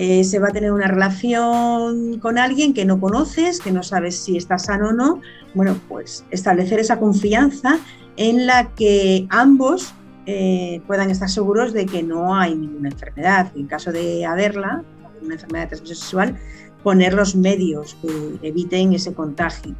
Eh, 0.00 0.22
se 0.22 0.38
va 0.38 0.46
a 0.46 0.52
tener 0.52 0.70
una 0.70 0.86
relación 0.86 2.20
con 2.20 2.38
alguien 2.38 2.72
que 2.72 2.84
no 2.84 3.00
conoces, 3.00 3.58
que 3.58 3.72
no 3.72 3.82
sabes 3.82 4.16
si 4.16 4.36
está 4.36 4.56
sano 4.56 4.90
o 4.90 4.92
no, 4.92 5.20
bueno, 5.54 5.76
pues 5.88 6.24
establecer 6.30 6.78
esa 6.78 7.00
confianza 7.00 7.80
en 8.16 8.46
la 8.46 8.68
que 8.76 9.26
ambos 9.28 9.92
eh, 10.26 10.80
puedan 10.86 11.10
estar 11.10 11.28
seguros 11.28 11.72
de 11.72 11.84
que 11.84 12.04
no 12.04 12.36
hay 12.36 12.54
ninguna 12.54 12.90
enfermedad. 12.90 13.50
En 13.56 13.66
caso 13.66 13.90
de 13.90 14.24
haberla, 14.24 14.84
una 15.20 15.34
enfermedad 15.34 15.64
de 15.64 15.68
transmisión 15.70 15.96
sexual, 15.96 16.36
poner 16.84 17.12
los 17.12 17.34
medios 17.34 17.96
que 18.00 18.38
eviten 18.46 18.92
ese 18.92 19.12
contagio. 19.12 19.74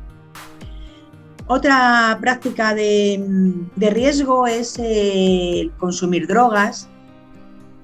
Otra 1.46 2.18
práctica 2.20 2.74
de, 2.74 3.24
riesgo 3.76 4.48
es 4.48 4.80
el 4.80 5.70
consumir 5.78 6.26
drogas, 6.26 6.88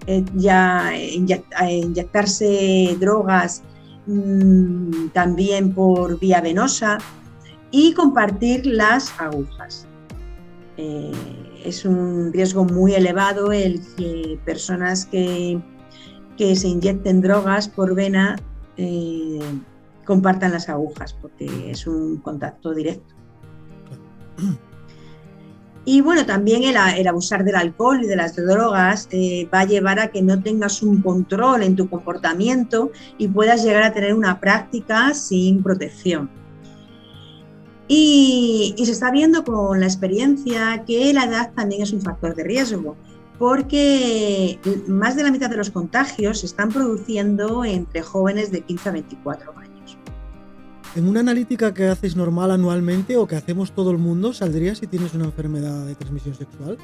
eh, 0.06 0.24
ya 0.34 0.92
inyectarse 0.96 2.96
drogas 3.00 3.62
mm, 4.06 5.08
también 5.12 5.74
por 5.74 6.18
vía 6.18 6.40
venosa 6.40 6.98
y 7.70 7.94
compartir 7.94 8.66
las 8.66 9.18
agujas. 9.20 9.86
Eh, 10.76 11.12
es 11.64 11.84
un 11.84 12.32
riesgo 12.32 12.64
muy 12.64 12.94
elevado 12.94 13.52
el 13.52 13.80
que 13.96 14.38
personas 14.44 15.06
que, 15.06 15.60
que 16.36 16.56
se 16.56 16.68
inyecten 16.68 17.20
drogas 17.20 17.68
por 17.68 17.94
vena 17.94 18.36
eh, 18.76 19.40
compartan 20.04 20.52
las 20.52 20.68
agujas, 20.68 21.14
porque 21.14 21.70
es 21.70 21.86
un 21.86 22.18
contacto 22.18 22.74
directo. 22.74 23.14
Y 25.86 26.00
bueno, 26.00 26.24
también 26.24 26.62
el, 26.64 27.06
abusar 27.06 27.44
del 27.44 27.56
alcohol 27.56 28.02
y 28.02 28.06
de 28.06 28.16
las 28.16 28.36
drogas 28.36 29.06
eh, 29.10 29.48
va 29.52 29.60
a 29.60 29.64
llevar 29.66 29.98
a 30.00 30.08
que 30.08 30.22
no 30.22 30.42
tengas 30.42 30.82
un 30.82 31.02
control 31.02 31.62
en 31.62 31.76
tu 31.76 31.90
comportamiento 31.90 32.90
y 33.18 33.28
puedas 33.28 33.62
llegar 33.62 33.82
a 33.82 33.92
tener 33.92 34.14
una 34.14 34.40
práctica 34.40 35.12
sin 35.12 35.62
protección. 35.62 36.30
Y, 37.86 38.74
se 38.78 38.92
está 38.92 39.10
viendo 39.10 39.44
con 39.44 39.80
la 39.80 39.86
experiencia 39.86 40.84
que 40.86 41.12
la 41.12 41.24
edad 41.24 41.52
también 41.54 41.82
es 41.82 41.92
un 41.92 42.00
factor 42.00 42.34
de 42.34 42.44
riesgo, 42.44 42.96
porque 43.38 44.58
más 44.86 45.16
de 45.16 45.22
la 45.22 45.30
mitad 45.30 45.50
de 45.50 45.56
los 45.56 45.70
contagios 45.70 46.40
se 46.40 46.46
están 46.46 46.70
produciendo 46.70 47.64
entre 47.64 48.00
jóvenes 48.00 48.50
de 48.50 48.62
15 48.62 48.88
a 48.88 48.92
24 48.92 49.58
años. 49.58 49.63
En 50.96 51.08
una 51.08 51.20
analítica 51.20 51.74
que 51.74 51.88
haces 51.88 52.14
normal 52.14 52.52
anualmente 52.52 53.16
o 53.16 53.26
que 53.26 53.34
hacemos 53.34 53.72
todo 53.72 53.90
el 53.90 53.98
mundo, 53.98 54.32
¿saldría 54.32 54.76
si 54.76 54.86
tienes 54.86 55.12
una 55.14 55.24
enfermedad 55.24 55.86
de 55.86 55.96
transmisión 55.96 56.36
sexual? 56.36 56.78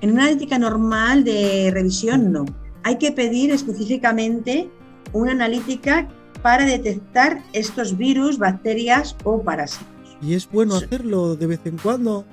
En 0.00 0.12
una 0.12 0.22
analítica 0.22 0.58
normal 0.58 1.24
de 1.24 1.70
revisión 1.72 2.30
no. 2.30 2.44
Hay 2.84 2.98
que 2.98 3.10
pedir 3.10 3.50
específicamente 3.50 4.70
una 5.12 5.32
analítica 5.32 6.08
para 6.40 6.64
detectar 6.64 7.42
estos 7.52 7.96
virus, 7.96 8.38
bacterias 8.38 9.16
o 9.24 9.42
parásitos. 9.42 9.88
¿Y 10.22 10.34
es 10.34 10.48
bueno 10.48 10.76
hacerlo 10.76 11.34
de 11.34 11.46
vez 11.46 11.60
en 11.64 11.78
cuando? 11.78 12.24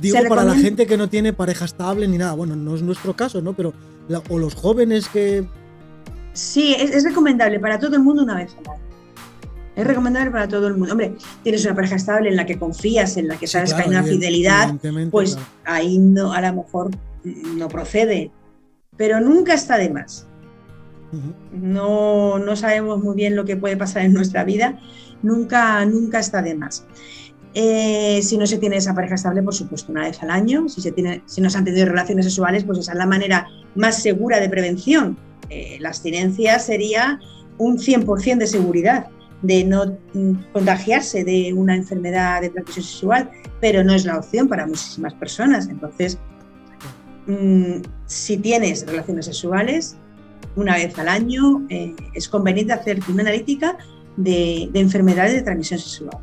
Digo 0.00 0.18
para 0.28 0.44
la 0.44 0.54
gente 0.54 0.86
que 0.86 0.96
no 0.96 1.08
tiene 1.08 1.32
pareja 1.32 1.64
estable 1.64 2.06
ni 2.06 2.18
nada. 2.18 2.34
Bueno, 2.34 2.54
no 2.54 2.76
es 2.76 2.82
nuestro 2.82 3.16
caso, 3.16 3.42
¿no? 3.42 3.54
Pero 3.54 3.72
o 4.28 4.38
los 4.38 4.54
jóvenes 4.54 5.08
que... 5.08 5.44
Sí, 6.34 6.76
es, 6.78 6.92
es 6.92 7.02
recomendable 7.02 7.58
para 7.58 7.80
todo 7.80 7.96
el 7.96 8.02
mundo 8.02 8.22
una 8.22 8.36
vez 8.36 8.54
al 8.60 8.74
año. 8.74 8.89
Es 9.80 9.86
recomendable 9.86 10.30
para 10.30 10.46
todo 10.46 10.66
el 10.66 10.74
mundo. 10.74 10.92
Hombre, 10.92 11.14
tienes 11.42 11.64
una 11.64 11.74
pareja 11.74 11.96
estable 11.96 12.28
en 12.28 12.36
la 12.36 12.44
que 12.44 12.58
confías, 12.58 13.16
en 13.16 13.28
la 13.28 13.38
que 13.38 13.46
sabes 13.46 13.72
que 13.72 13.80
hay 13.80 13.88
una 13.88 14.02
fidelidad, 14.02 14.74
pues 15.10 15.38
ahí 15.64 15.98
no, 15.98 16.34
a 16.34 16.42
lo 16.42 16.52
mejor 16.52 16.90
no 17.24 17.66
procede. 17.68 18.30
Pero 18.98 19.20
nunca 19.20 19.54
está 19.54 19.78
de 19.78 19.88
más. 19.88 20.26
no, 21.52 22.38
no 22.38 22.56
sabemos 22.56 23.02
muy 23.02 23.16
bien 23.16 23.34
lo 23.34 23.46
que 23.46 23.56
puede 23.56 23.78
pasar 23.78 24.02
en 24.02 24.12
nuestra 24.12 24.44
vida. 24.44 24.78
Nunca, 25.22 25.82
nunca 25.86 26.18
está 26.18 26.42
de 26.42 26.54
más. 26.54 26.84
Eh, 27.54 28.20
si 28.22 28.36
no 28.36 28.46
se 28.46 28.58
tiene 28.58 28.76
esa 28.76 28.94
pareja 28.94 29.14
estable, 29.14 29.42
por 29.42 29.54
supuesto, 29.54 29.92
una 29.92 30.02
vez 30.02 30.22
al 30.22 30.30
año. 30.30 30.68
Si, 30.68 30.82
se 30.82 30.92
tiene, 30.92 31.22
si 31.24 31.40
no 31.40 31.48
se 31.48 31.56
han 31.56 31.64
tenido 31.64 31.86
relaciones 31.86 32.26
sexuales, 32.26 32.64
pues 32.64 32.80
esa 32.80 32.92
es 32.92 32.98
la 32.98 33.06
manera 33.06 33.48
más 33.76 34.02
segura 34.02 34.40
de 34.40 34.50
prevención. 34.50 35.16
Eh, 35.48 35.78
la 35.80 35.88
abstinencia 35.88 36.58
sería 36.58 37.18
un 37.56 37.78
100% 37.78 38.36
de 38.36 38.46
seguridad 38.46 39.06
de 39.42 39.64
no 39.64 39.98
mm, 40.14 40.52
contagiarse 40.52 41.24
de 41.24 41.52
una 41.54 41.74
enfermedad 41.74 42.40
de 42.42 42.50
transmisión 42.50 42.84
sexual, 42.84 43.30
pero 43.60 43.82
no 43.84 43.94
es 43.94 44.04
la 44.04 44.18
opción 44.18 44.48
para 44.48 44.66
muchísimas 44.66 45.14
personas. 45.14 45.68
Entonces, 45.68 46.18
mm, 47.26 47.82
si 48.06 48.36
tienes 48.36 48.86
relaciones 48.86 49.26
sexuales, 49.26 49.96
una 50.56 50.74
vez 50.74 50.98
al 50.98 51.08
año 51.08 51.66
eh, 51.68 51.94
es 52.14 52.28
conveniente 52.28 52.72
hacerte 52.72 53.10
una 53.12 53.22
analítica 53.22 53.78
de, 54.16 54.70
enfermedades 54.74 55.34
de 55.34 55.42
transmisión 55.42 55.78
sexual. 55.78 56.18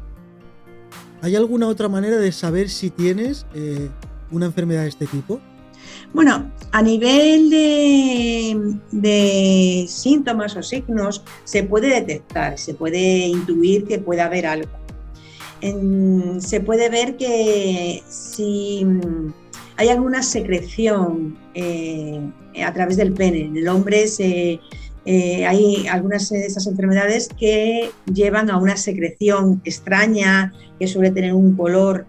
¿Hay 1.22 1.36
alguna 1.36 1.68
otra 1.68 1.90
manera 1.90 2.18
de 2.18 2.32
saber 2.32 2.70
si 2.70 2.90
tienes 2.90 3.46
eh, 3.56 3.90
una 4.32 4.46
enfermedad 4.46 4.84
de 4.84 4.90
este 4.90 5.08
tipo? 5.08 5.40
Bueno, 6.14 6.52
a 6.72 6.82
nivel 6.82 7.50
de, 7.50 8.27
síntomas 9.88 10.56
o 10.56 10.64
signos 10.64 11.24
se 11.44 11.64
puede 11.64 11.90
detectar, 11.90 12.58
se 12.58 12.74
puede 12.74 13.28
intuir 13.28 13.86
que 13.86 14.00
puede 14.00 14.22
haber 14.22 14.46
algo. 14.46 14.70
se 16.40 16.60
puede 16.62 16.90
ver 16.90 17.18
que 17.18 18.04
si 18.08 18.86
hay 19.78 19.90
alguna 19.90 20.24
secreción 20.24 21.38
eh, 21.54 22.20
a 22.66 22.74
través 22.74 22.98
del 22.98 23.14
pene, 23.14 23.42
en 23.42 23.58
el 23.58 23.68
hombre 23.68 24.06
eh, 24.20 25.46
hay 25.46 25.88
algunas 25.88 26.30
de 26.30 26.46
esas 26.46 26.68
enfermedades 26.68 27.30
que 27.30 27.92
llevan 28.14 28.50
a 28.50 28.58
una 28.58 28.76
secreción 28.76 29.62
extraña, 29.64 30.54
que 30.80 30.88
suele 30.88 31.12
tener 31.12 31.34
un 31.34 31.56
color 31.56 32.06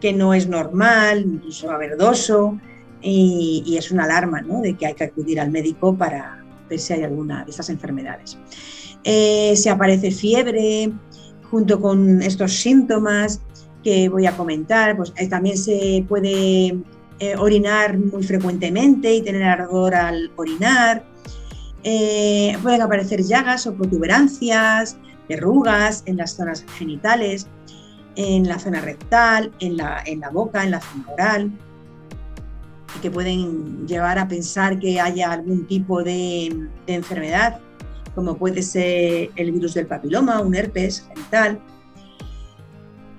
que 0.00 0.12
no 0.12 0.34
es 0.34 0.48
normal, 0.48 1.24
incluso 1.26 1.68
verdoso 1.78 2.58
y, 3.02 3.76
es 3.76 3.90
una 3.90 4.04
alarma 4.04 4.40
¿no? 4.40 4.60
de 4.60 4.76
que 4.76 4.86
hay 4.86 4.94
que 4.94 5.04
acudir 5.04 5.40
al 5.40 5.50
médico 5.50 5.96
para 5.96 6.44
ver 6.68 6.78
si 6.78 6.92
hay 6.92 7.02
alguna 7.02 7.44
de 7.44 7.50
estas 7.50 7.70
enfermedades. 7.70 8.38
Eh, 9.04 9.54
se 9.56 9.70
aparece 9.70 10.10
fiebre 10.10 10.92
junto 11.50 11.80
con 11.80 12.22
estos 12.22 12.52
síntomas 12.52 13.40
que 13.82 14.08
voy 14.08 14.26
a 14.26 14.36
comentar, 14.36 14.96
pues 14.96 15.12
eh, 15.16 15.28
también 15.28 15.56
se 15.56 16.04
puede 16.06 16.78
eh, 17.18 17.36
orinar 17.38 17.98
muy 17.98 18.22
frecuentemente 18.22 19.14
y 19.14 19.22
tener 19.22 19.42
ardor 19.42 19.94
al 19.94 20.30
orinar. 20.36 21.04
pueden 21.82 22.82
aparecer 22.82 23.22
llagas 23.22 23.66
o 23.66 23.74
protuberancias, 23.74 24.98
verrugas 25.28 26.02
en 26.06 26.18
las 26.18 26.36
zonas 26.36 26.64
genitales, 26.76 27.48
en 28.16 28.46
la 28.46 28.58
zona 28.58 28.82
rectal, 28.82 29.50
en 29.60 29.78
la, 29.78 30.02
en 30.04 30.20
la 30.20 30.28
boca, 30.28 30.62
en 30.62 30.72
la 30.72 30.80
zona 30.80 31.06
oral 31.12 31.50
que 33.00 33.10
pueden 33.10 33.86
llevar 33.86 34.18
a 34.18 34.28
pensar 34.28 34.78
que 34.78 35.00
haya 35.00 35.32
algún 35.32 35.66
tipo 35.66 36.02
de, 36.02 36.68
enfermedad, 36.86 37.60
como 38.14 38.36
puede 38.36 38.62
ser 38.62 39.30
el 39.36 39.52
virus 39.52 39.74
del 39.74 39.86
papiloma, 39.86 40.40
un 40.40 40.54
herpes 40.54 41.06
genital. 41.08 41.60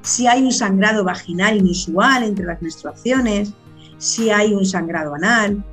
Si 0.01 0.27
hay 0.27 0.43
un 0.43 0.51
sangrado 0.51 1.03
vaginal 1.03 1.57
inusual 1.57 2.23
entre 2.23 2.45
las 2.45 2.61
menstruaciones, 2.61 3.53
si 3.97 4.29
hay 4.29 4.53
un 4.53 4.65
sangrado 4.65 5.13
anal. 5.15 5.63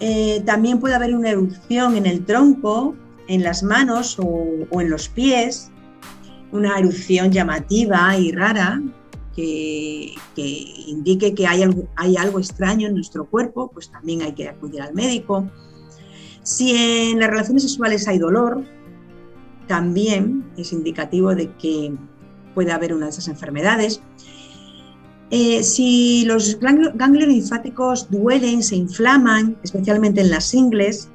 Eh, 0.00 0.42
también 0.46 0.78
puede 0.78 0.94
haber 0.94 1.14
una 1.14 1.30
erupción 1.30 1.96
en 1.96 2.06
el 2.06 2.24
tronco, 2.24 2.94
en 3.26 3.42
las 3.42 3.62
manos 3.62 4.16
o 4.20 4.80
en 4.80 4.90
los 4.90 5.08
pies, 5.08 5.70
una 6.52 6.78
erupción 6.78 7.30
llamativa 7.30 8.16
y 8.16 8.32
rara, 8.32 8.80
que, 9.38 10.14
indique 10.86 11.34
que 11.34 11.46
hay 11.46 11.62
algo, 11.62 12.38
extraño 12.38 12.88
en 12.88 12.94
nuestro 12.94 13.26
cuerpo, 13.26 13.70
pues 13.72 13.90
también 13.90 14.22
hay 14.22 14.32
que 14.32 14.48
acudir 14.48 14.82
al 14.82 14.94
médico. 14.94 15.48
Si 16.42 16.74
en 16.74 17.20
las 17.20 17.30
relaciones 17.30 17.62
sexuales 17.62 18.08
hay 18.08 18.18
dolor, 18.18 18.64
también 19.68 20.44
es 20.56 20.72
indicativo 20.72 21.34
de 21.34 21.54
que 21.56 21.94
puede 22.54 22.72
haber 22.72 22.94
una 22.94 23.06
de 23.06 23.10
esas 23.10 23.28
enfermedades. 23.28 24.00
Eh, 25.30 25.62
si 25.62 26.24
los 26.24 26.58
ganglios 26.58 27.28
linfáticos 27.28 28.10
duelen, 28.10 28.62
se 28.62 28.74
inflaman, 28.76 29.56
especialmente 29.62 30.22
en 30.22 30.30
las 30.30 30.52
ingles, 30.52 31.10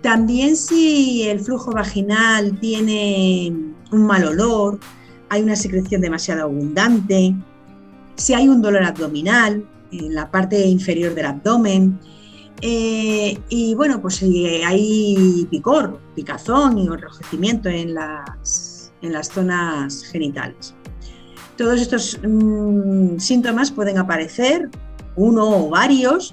también 0.00 0.56
si 0.56 1.22
el 1.22 1.38
flujo 1.40 1.70
vaginal 1.70 2.58
tiene 2.58 3.52
un 3.92 4.06
mal 4.06 4.24
olor, 4.24 4.80
hay 5.34 5.42
una 5.42 5.56
secreción 5.56 6.00
demasiado 6.00 6.44
abundante, 6.44 7.34
si 8.14 8.34
hay 8.34 8.48
un 8.48 8.62
dolor 8.62 8.84
abdominal 8.84 9.66
en 9.90 10.14
la 10.14 10.30
parte 10.30 10.64
inferior 10.64 11.12
del 11.12 11.26
abdomen, 11.26 11.98
eh, 12.60 13.36
y 13.48 13.74
bueno, 13.74 14.00
pues 14.00 14.16
si 14.16 14.46
hay 14.62 15.46
picor, 15.50 15.98
picazón 16.14 16.78
y 16.78 16.86
enrojecimiento 16.86 17.68
en 17.68 17.94
las, 17.94 18.92
en 19.02 19.12
las 19.12 19.28
zonas 19.28 20.04
genitales. 20.04 20.72
Todos 21.56 21.80
estos 21.80 22.16
mm, 22.22 23.18
síntomas 23.18 23.72
pueden 23.72 23.98
aparecer, 23.98 24.70
uno 25.16 25.66
o 25.66 25.68
varios, 25.68 26.32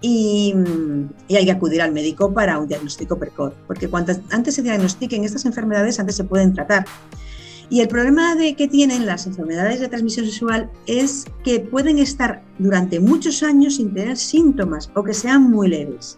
y, 0.00 0.52
y, 1.28 1.36
hay 1.36 1.44
que 1.44 1.52
acudir 1.52 1.80
al 1.80 1.92
médico 1.92 2.34
para 2.34 2.58
un 2.58 2.66
diagnóstico 2.66 3.16
precoz, 3.16 3.52
porque 3.68 3.86
cuanto 3.86 4.12
antes 4.32 4.56
se 4.56 4.62
diagnostiquen 4.62 5.22
estas 5.22 5.44
enfermedades, 5.44 6.00
antes 6.00 6.16
se 6.16 6.24
pueden 6.24 6.52
tratar. 6.52 6.86
Y 7.72 7.80
el 7.80 7.88
problema 7.88 8.34
de 8.34 8.54
que 8.54 8.68
tienen 8.68 9.06
las 9.06 9.26
enfermedades 9.26 9.80
de 9.80 9.88
transmisión 9.88 10.26
sexual 10.26 10.70
es 10.86 11.24
que 11.42 11.58
pueden 11.58 11.98
estar 11.98 12.44
durante 12.58 13.00
muchos 13.00 13.42
años 13.42 13.76
sin 13.76 13.94
tener 13.94 14.18
síntomas 14.18 14.90
o 14.94 15.02
que 15.02 15.14
sean 15.14 15.50
muy 15.50 15.68
leves. 15.68 16.14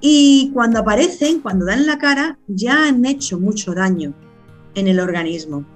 Y 0.00 0.52
cuando 0.54 0.78
aparecen, 0.78 1.40
cuando 1.40 1.66
dan 1.66 1.84
la 1.84 1.98
cara, 1.98 2.38
ya 2.46 2.88
han 2.88 3.04
hecho 3.04 3.38
mucho 3.38 3.74
daño 3.74 4.14
en 4.74 4.88
el 4.88 4.98
organismo. 5.00 5.66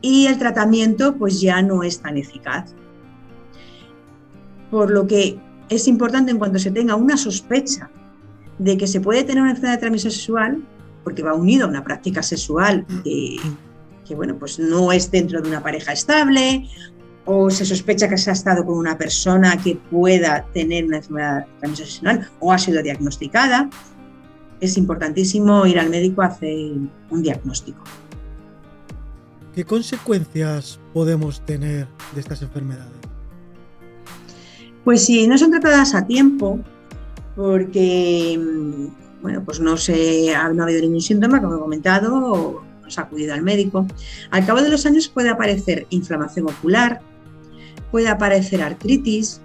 Y 0.00 0.24
el 0.24 0.38
tratamiento 0.38 1.16
pues 1.18 1.38
ya 1.38 1.60
no 1.60 1.82
es 1.82 2.00
tan 2.00 2.16
eficaz. 2.16 2.74
Por 4.70 4.90
lo 4.90 5.06
que 5.06 5.38
es 5.68 5.86
importante 5.86 6.30
en 6.30 6.38
cuanto 6.38 6.58
se 6.58 6.70
tenga 6.70 6.96
una 6.96 7.18
sospecha 7.18 7.90
de 8.58 8.78
que 8.78 8.86
se 8.86 9.02
puede 9.02 9.22
tener 9.22 9.42
una 9.42 9.50
enfermedad 9.50 9.74
de 9.74 9.80
transmisión 9.80 10.12
sexual, 10.12 10.66
porque 11.04 11.22
va 11.22 11.34
unido 11.34 11.66
a 11.66 11.68
una 11.68 11.84
práctica 11.84 12.22
sexual 12.22 12.86
que, 13.04 13.38
bueno, 14.14 14.36
pues 14.38 14.58
no 14.58 14.92
es 14.92 15.10
dentro 15.10 15.40
de 15.40 15.48
una 15.48 15.62
pareja 15.62 15.92
estable 15.92 16.68
o 17.26 17.50
se 17.50 17.64
sospecha 17.64 18.08
que 18.08 18.18
se 18.18 18.30
ha 18.30 18.32
estado 18.32 18.64
con 18.64 18.76
una 18.76 18.98
persona 18.98 19.56
que 19.62 19.76
pueda 19.76 20.44
tener 20.52 20.84
una 20.84 20.96
enfermedad 20.96 21.46
sexual 21.74 22.28
o 22.40 22.52
ha 22.52 22.58
sido 22.58 22.82
diagnosticada, 22.82 23.70
es 24.60 24.76
importantísimo 24.76 25.64
ir 25.66 25.78
al 25.78 25.90
médico 25.90 26.22
a 26.22 26.26
hacer 26.26 26.56
un 27.10 27.22
diagnóstico. 27.22 27.82
¿Qué 29.54 29.64
consecuencias 29.64 30.80
podemos 30.92 31.44
tener 31.44 31.86
de 32.14 32.20
estas 32.20 32.42
enfermedades? 32.42 32.92
Pues 34.84 35.04
si 35.04 35.26
no 35.26 35.36
son 35.38 35.50
tratadas 35.50 35.94
a 35.94 36.06
tiempo, 36.06 36.58
porque 37.36 38.38
bueno, 39.22 39.42
pues 39.44 39.60
no, 39.60 39.76
se, 39.76 40.34
ha, 40.34 40.48
no 40.50 40.62
ha 40.62 40.66
habido 40.66 40.82
ningún 40.82 41.00
síntoma, 41.00 41.40
como 41.40 41.56
he 41.56 41.58
comentado, 41.58 42.62
no 42.82 42.90
se 42.90 43.00
ha 43.00 43.04
acudido 43.04 43.34
al 43.34 43.42
médico. 43.42 43.86
Al 44.30 44.46
cabo 44.46 44.62
de 44.62 44.70
los 44.70 44.86
años 44.86 45.08
puede 45.08 45.28
aparecer 45.28 45.86
inflamación 45.90 46.46
ocular, 46.48 47.00
puede 47.90 48.08
aparecer 48.08 48.62
artritis, 48.62 49.40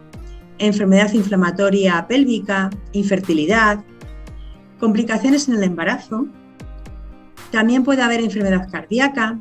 enfermedad 0.58 1.14
inflamatoria 1.14 2.06
pélvica, 2.08 2.70
infertilidad, 2.94 3.84
complicaciones 4.80 5.48
en 5.50 5.56
el 5.56 5.64
embarazo, 5.64 6.28
también 7.52 7.84
puede 7.84 8.02
haber 8.02 8.22
enfermedad 8.22 8.70
cardíaca, 8.72 9.40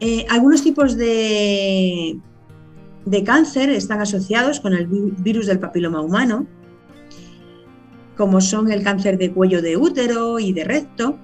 eh, 0.00 0.26
algunos 0.30 0.62
tipos 0.62 0.96
de, 0.96 2.20
de 3.04 3.24
cáncer 3.24 3.70
están 3.70 4.00
asociados 4.00 4.60
con 4.60 4.74
el 4.74 4.86
virus 4.86 5.46
del 5.46 5.58
papiloma 5.58 6.00
humano, 6.00 6.46
como 8.18 8.40
son 8.40 8.70
el 8.70 8.82
cáncer 8.82 9.16
de 9.16 9.32
cuello 9.32 9.62
de 9.62 9.76
útero 9.76 10.40
y 10.40 10.52
de 10.52 10.64
recto, 10.64 11.16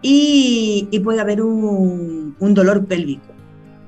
y, 0.00 1.00
puede 1.02 1.20
haber 1.20 1.42
un, 1.42 2.36
dolor 2.38 2.86
pélvico 2.86 3.32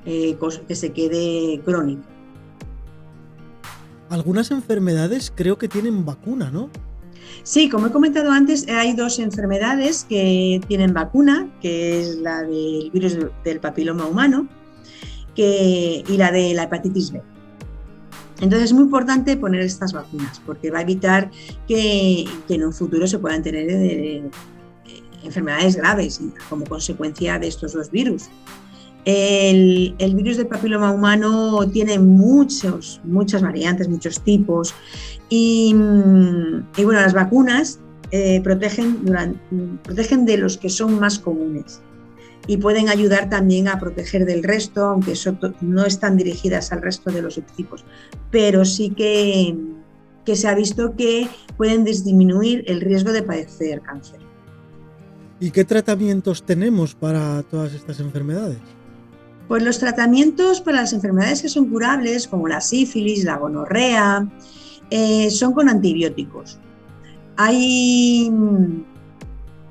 eh, 0.04 0.36
que 0.66 0.74
se 0.74 0.92
quede 0.92 1.60
crónico. 1.64 2.02
Algunas 4.08 4.50
enfermedades 4.50 5.32
creo 5.34 5.56
que 5.58 5.68
tienen 5.68 6.04
vacuna, 6.04 6.50
¿no? 6.50 6.70
Sí, 7.42 7.68
como 7.68 7.86
he 7.88 7.90
comentado 7.92 8.30
antes, 8.30 8.66
hay 8.68 8.94
dos 8.94 9.18
enfermedades 9.18 10.04
que 10.08 10.60
tienen 10.66 10.94
vacuna, 10.94 11.48
que 11.60 12.00
es 12.00 12.16
la 12.16 12.42
del 12.42 12.90
virus 12.92 13.18
del 13.44 13.60
papiloma 13.60 14.06
humano 14.06 14.48
y 15.36 16.16
la 16.16 16.32
de 16.32 16.54
la 16.54 16.64
hepatitis 16.64 17.12
B. 17.12 17.22
Entonces 18.40 18.70
es 18.70 18.72
muy 18.72 18.85
importante 18.85 19.37
poner 19.37 19.62
estas 19.62 19.92
vacunas 19.92 20.40
porque 20.44 20.70
va 20.70 20.79
a 20.79 20.83
evitar 20.83 21.31
que, 21.66 22.27
en 22.49 22.64
un 22.64 22.72
futuro 22.72 23.07
se 23.07 23.18
puedan 23.18 23.42
tener 23.42 23.66
eh, 23.70 24.22
enfermedades 25.25 25.77
graves 25.77 26.20
como 26.49 26.64
consecuencia 26.66 27.38
de 27.38 27.49
estos 27.49 27.72
dos 27.72 27.90
virus. 27.90 28.29
El, 29.05 29.94
virus 30.14 30.37
del 30.37 30.49
papiloma 30.49 30.90
humano 30.90 31.66
tiene 31.72 31.99
muchos, 31.99 33.01
muchas 33.05 33.40
variantes, 33.40 33.88
muchos 33.88 34.20
tipos 34.20 34.75
y, 35.29 35.72
bueno, 35.72 37.01
las 37.01 37.14
vacunas 37.14 37.79
eh, 38.11 38.40
protegen, 38.42 39.05
de 40.27 40.37
los 40.38 40.59
que 40.59 40.68
son 40.68 40.99
más 40.99 41.20
comunes 41.20 41.81
y 42.46 42.56
pueden 42.59 42.88
ayudar 42.88 43.28
también 43.28 43.68
a 43.68 43.78
proteger 43.78 44.24
del 44.24 44.42
resto, 44.42 44.85
aunque 44.85 45.14
no 45.61 45.85
están 45.85 46.16
dirigidas 46.16 46.72
al 46.72 46.82
resto 46.82 47.11
de 47.11 47.22
los 47.22 47.35
subtipos, 47.35 47.85
pero 48.30 48.64
sí 48.64 48.90
que, 48.90 49.56
que 50.24 50.37
se 50.37 50.48
ha 50.48 50.54
visto 50.54 50.94
que 50.96 51.28
pueden 51.56 51.85
disminuir 51.85 52.64
el 52.66 52.80
riesgo 52.80 53.12
de 53.12 53.22
padecer 53.22 53.80
cáncer. 53.82 54.20
¿Y 55.38 55.50
qué 55.50 55.64
tratamientos 55.64 56.44
tenemos 56.44 56.94
para 56.94 57.42
todas 57.42 57.74
estas 57.74 58.00
enfermedades? 58.00 58.59
Pues 59.48 59.62
los 59.62 59.78
tratamientos 59.78 60.61
para 60.61 60.80
las 60.80 60.92
enfermedades 60.92 61.42
que 61.42 61.48
son 61.48 61.68
curables, 61.68 62.26
como 62.26 62.48
la 62.48 62.61
sífilis, 62.61 63.24
la 63.24 63.37
gonorrea, 63.37 64.28
eh, 64.90 65.30
son 65.30 65.52
con 65.52 65.68
antibióticos. 65.68 66.59
Hay, 67.37 68.32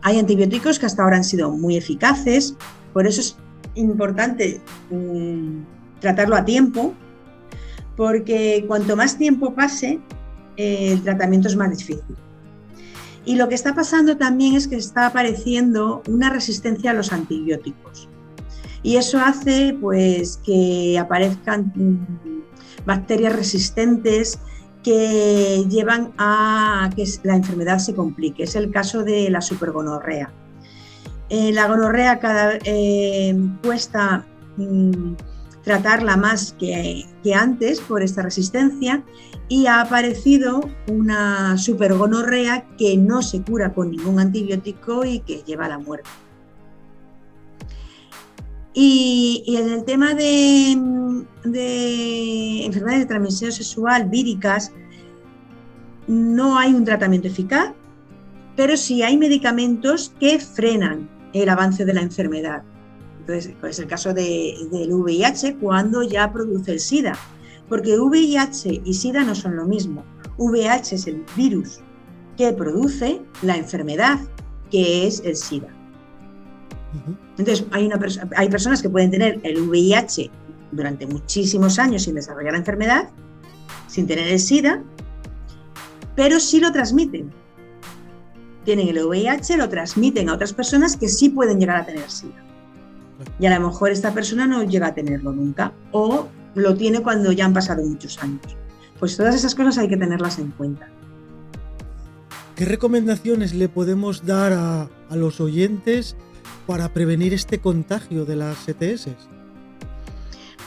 hay 0.05 0.19
antibióticos 0.19 0.77
que 0.77 0.85
hasta 0.85 1.01
ahora 1.01 1.17
han 1.17 1.23
sido 1.23 1.49
muy 1.49 1.77
eficaces, 1.77 2.55
por 2.93 3.07
eso 3.07 3.21
es 3.21 3.35
importante 3.73 4.61
mm, 4.91 5.63
tratarlo 5.99 6.35
a 6.35 6.45
tiempo, 6.45 6.93
porque 7.97 8.63
cuanto 8.67 8.95
más 8.95 9.17
tiempo 9.17 9.55
pase, 9.55 9.99
eh, 10.57 10.91
el 10.91 11.01
tratamiento 11.01 11.47
es 11.47 11.55
más 11.55 11.75
difícil. 11.75 12.15
Y 13.25 13.35
lo 13.35 13.49
que 13.49 13.55
está 13.55 13.73
pasando 13.73 14.15
también 14.15 14.53
es 14.55 14.67
que 14.67 14.75
está 14.75 15.07
apareciendo 15.07 16.03
una 16.07 16.29
resistencia 16.29 16.91
a 16.91 16.93
los 16.93 17.11
antibióticos. 17.11 18.07
Y 18.83 18.97
eso 18.97 19.17
hace 19.17 19.75
pues, 19.81 20.39
que 20.45 20.99
aparezcan 20.99 21.73
mm, 21.75 22.85
bacterias 22.85 23.35
resistentes 23.35 24.37
que 24.85 25.65
llevan 25.67 26.13
a 26.19 26.91
que 26.95 27.05
la 27.23 27.35
enfermedad 27.35 27.79
se 27.79 27.95
complique. 27.95 28.43
Es 28.43 28.55
el 28.55 28.69
caso 28.69 29.03
de 29.03 29.31
la 29.31 29.41
supergonorrea. 29.41 30.31
Eh, 31.29 31.51
la 31.51 31.67
gonorrea 31.67 32.19
cada, 32.19 32.59
eh, 32.63 33.35
cuesta 33.63 34.23
mm, 34.57 35.13
tratarla 35.63 36.17
más 36.17 36.55
que, 36.59 37.03
que, 37.23 37.33
antes 37.33 37.81
por 37.81 38.03
esta 38.03 38.21
resistencia 38.21 39.03
y 39.49 39.65
ha 39.65 39.81
aparecido 39.81 40.61
una 40.87 41.57
supergonorrea 41.57 42.67
que 42.77 42.95
no 42.95 43.23
se 43.23 43.41
cura 43.41 43.73
con 43.73 43.89
ningún 43.89 44.19
antibiótico 44.19 45.03
y 45.03 45.21
que 45.21 45.41
lleva 45.47 45.65
a 45.65 45.69
la 45.69 45.79
muerte. 45.79 46.09
Y, 48.77 49.41
en 49.47 49.69
el 49.69 49.85
tema 49.85 50.13
de, 50.13 50.71
enfermedades 52.65 52.99
de 52.99 53.05
transmisión 53.05 53.53
sexual 53.53 54.09
víricas, 54.09 54.73
no 56.07 56.59
hay 56.59 56.73
un 56.73 56.83
tratamiento 56.83 57.29
eficaz, 57.29 57.71
pero 58.57 58.75
sí 58.75 59.01
hay 59.01 59.15
medicamentos 59.17 60.13
que 60.19 60.39
frenan 60.39 61.09
el 61.31 61.47
avance 61.47 61.85
de 61.85 61.93
la 61.93 62.01
enfermedad. 62.01 62.63
Entonces, 63.21 63.55
es 63.63 63.79
el 63.79 63.87
caso 63.87 64.13
del 64.13 64.93
VIH 64.93 65.55
cuando 65.55 66.03
ya 66.03 66.33
produce 66.33 66.73
el 66.73 66.81
SIDA, 66.81 67.17
porque 67.69 67.97
VIH 67.97 68.81
y 68.83 68.93
SIDA 68.93 69.23
no 69.23 69.35
son 69.35 69.55
lo 69.55 69.65
mismo. 69.65 70.03
VIH 70.37 70.95
es 70.95 71.07
el 71.07 71.23
virus 71.37 71.79
que 72.35 72.51
produce 72.51 73.21
la 73.41 73.55
enfermedad, 73.55 74.19
que 74.69 75.07
es 75.07 75.21
el 75.21 75.37
SIDA. 75.37 75.74
Entonces, 77.37 77.65
hay, 77.71 78.49
personas 78.49 78.81
que 78.81 78.89
pueden 78.89 79.11
tener 79.11 79.39
el 79.43 79.61
VIH 79.61 80.29
durante 80.71 81.05
muchísimos 81.05 81.79
años 81.79 82.03
sin 82.03 82.15
desarrollar 82.15 82.53
la 82.53 82.59
enfermedad, 82.59 83.09
sin 83.87 84.07
tener 84.07 84.27
el 84.27 84.39
SIDA, 84.39 84.81
pero 86.15 86.39
sí 86.39 86.59
lo 86.59 86.71
transmiten. 86.71 87.31
Tienen 88.63 88.87
el 88.87 89.05
VIH, 89.05 89.57
lo 89.57 89.69
transmiten 89.69 90.29
a 90.29 90.33
otras 90.33 90.53
personas 90.53 90.97
que 90.97 91.07
sí 91.07 91.29
pueden 91.29 91.59
llegar 91.59 91.77
a 91.77 91.85
tener 91.85 92.09
SIDA. 92.09 92.43
Y 93.39 93.45
a 93.45 93.59
lo 93.59 93.67
mejor 93.67 93.91
esta 93.91 94.13
persona 94.13 94.47
no 94.47 94.63
llega 94.63 94.87
a 94.87 94.93
tenerlo 94.93 95.31
nunca 95.31 95.73
o 95.91 96.27
lo 96.55 96.75
tiene 96.75 97.01
cuando 97.01 97.31
ya 97.31 97.45
han 97.45 97.53
pasado 97.53 97.83
muchos 97.83 98.21
años. 98.21 98.57
Pues 98.99 99.17
todas 99.17 99.35
esas 99.35 99.55
cosas 99.55 99.77
hay 99.77 99.87
que 99.87 99.97
tenerlas 99.97 100.39
en 100.39 100.51
cuenta. 100.51 100.89
¿Qué 102.55 102.65
recomendaciones 102.65 103.53
le 103.53 103.67
podemos 103.67 104.25
dar 104.25 104.53
a 104.53 105.15
los 105.15 105.41
oyentes 105.41 106.15
para 106.65 106.89
prevenir 106.89 107.33
este 107.33 107.59
contagio 107.59 108.25
de 108.25 108.35
las 108.35 108.67
ETS? 108.67 109.09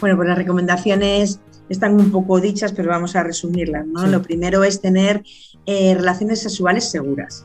Bueno, 0.00 0.16
pues 0.16 0.28
las 0.28 0.38
recomendaciones 0.38 1.40
están 1.68 1.94
un 1.94 2.10
poco 2.10 2.40
dichas, 2.40 2.72
pero 2.72 2.90
vamos 2.90 3.16
a 3.16 3.22
resumirlas. 3.22 3.86
¿no? 3.86 4.06
Lo 4.06 4.22
primero 4.22 4.64
es 4.64 4.80
tener 4.80 5.22
eh, 5.66 5.94
relaciones 5.94 6.40
sexuales 6.40 6.90
seguras, 6.90 7.44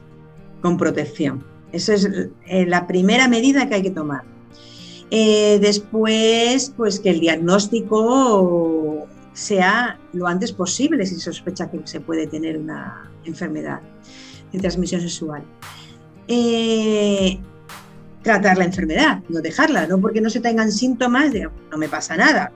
con 0.61 0.77
protección. 0.77 1.43
Esa 1.71 1.95
es 1.95 2.05
eh, 2.05 2.65
la 2.67 2.85
primera 2.87 3.27
medida 3.27 3.67
que 3.67 3.75
hay 3.75 3.81
que 3.81 3.91
tomar. 3.91 4.23
Eh, 5.09 5.59
después, 5.61 6.73
pues 6.75 6.99
que 6.99 7.09
el 7.09 7.19
diagnóstico 7.19 9.07
sea 9.33 9.99
lo 10.13 10.27
antes 10.27 10.51
posible 10.51 11.05
si 11.05 11.19
sospecha 11.19 11.69
que 11.69 11.79
se 11.85 11.99
puede 11.99 12.27
tener 12.27 12.57
una 12.57 13.11
enfermedad 13.25 13.81
de 14.51 14.59
transmisión 14.59 15.01
sexual 15.01 15.43
tratar 18.23 18.57
la 18.57 18.63
enfermedad, 18.63 19.21
no 19.29 19.41
dejarla, 19.41 19.85
no 19.85 19.99
porque 19.99 20.21
no 20.21 20.29
se 20.29 20.39
tengan 20.39 20.71
síntomas 20.71 21.31
de 21.31 21.49
no 21.71 21.77
me 21.77 21.89
pasa 21.89 22.15
nada, 22.15 22.51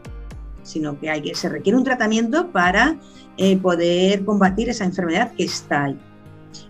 sino 0.63 0.99
que, 0.99 1.10
hay 1.10 1.21
que 1.21 1.36
se 1.36 1.49
requiere 1.49 1.77
un 1.77 1.84
tratamiento 1.84 2.51
para 2.51 2.97
eh, 3.38 3.58
poder 3.58 4.25
combatir 4.25 4.69
esa 4.69 4.86
enfermedad 4.86 5.32
que 5.34 5.43
está 5.43 5.86
ahí, 5.86 5.99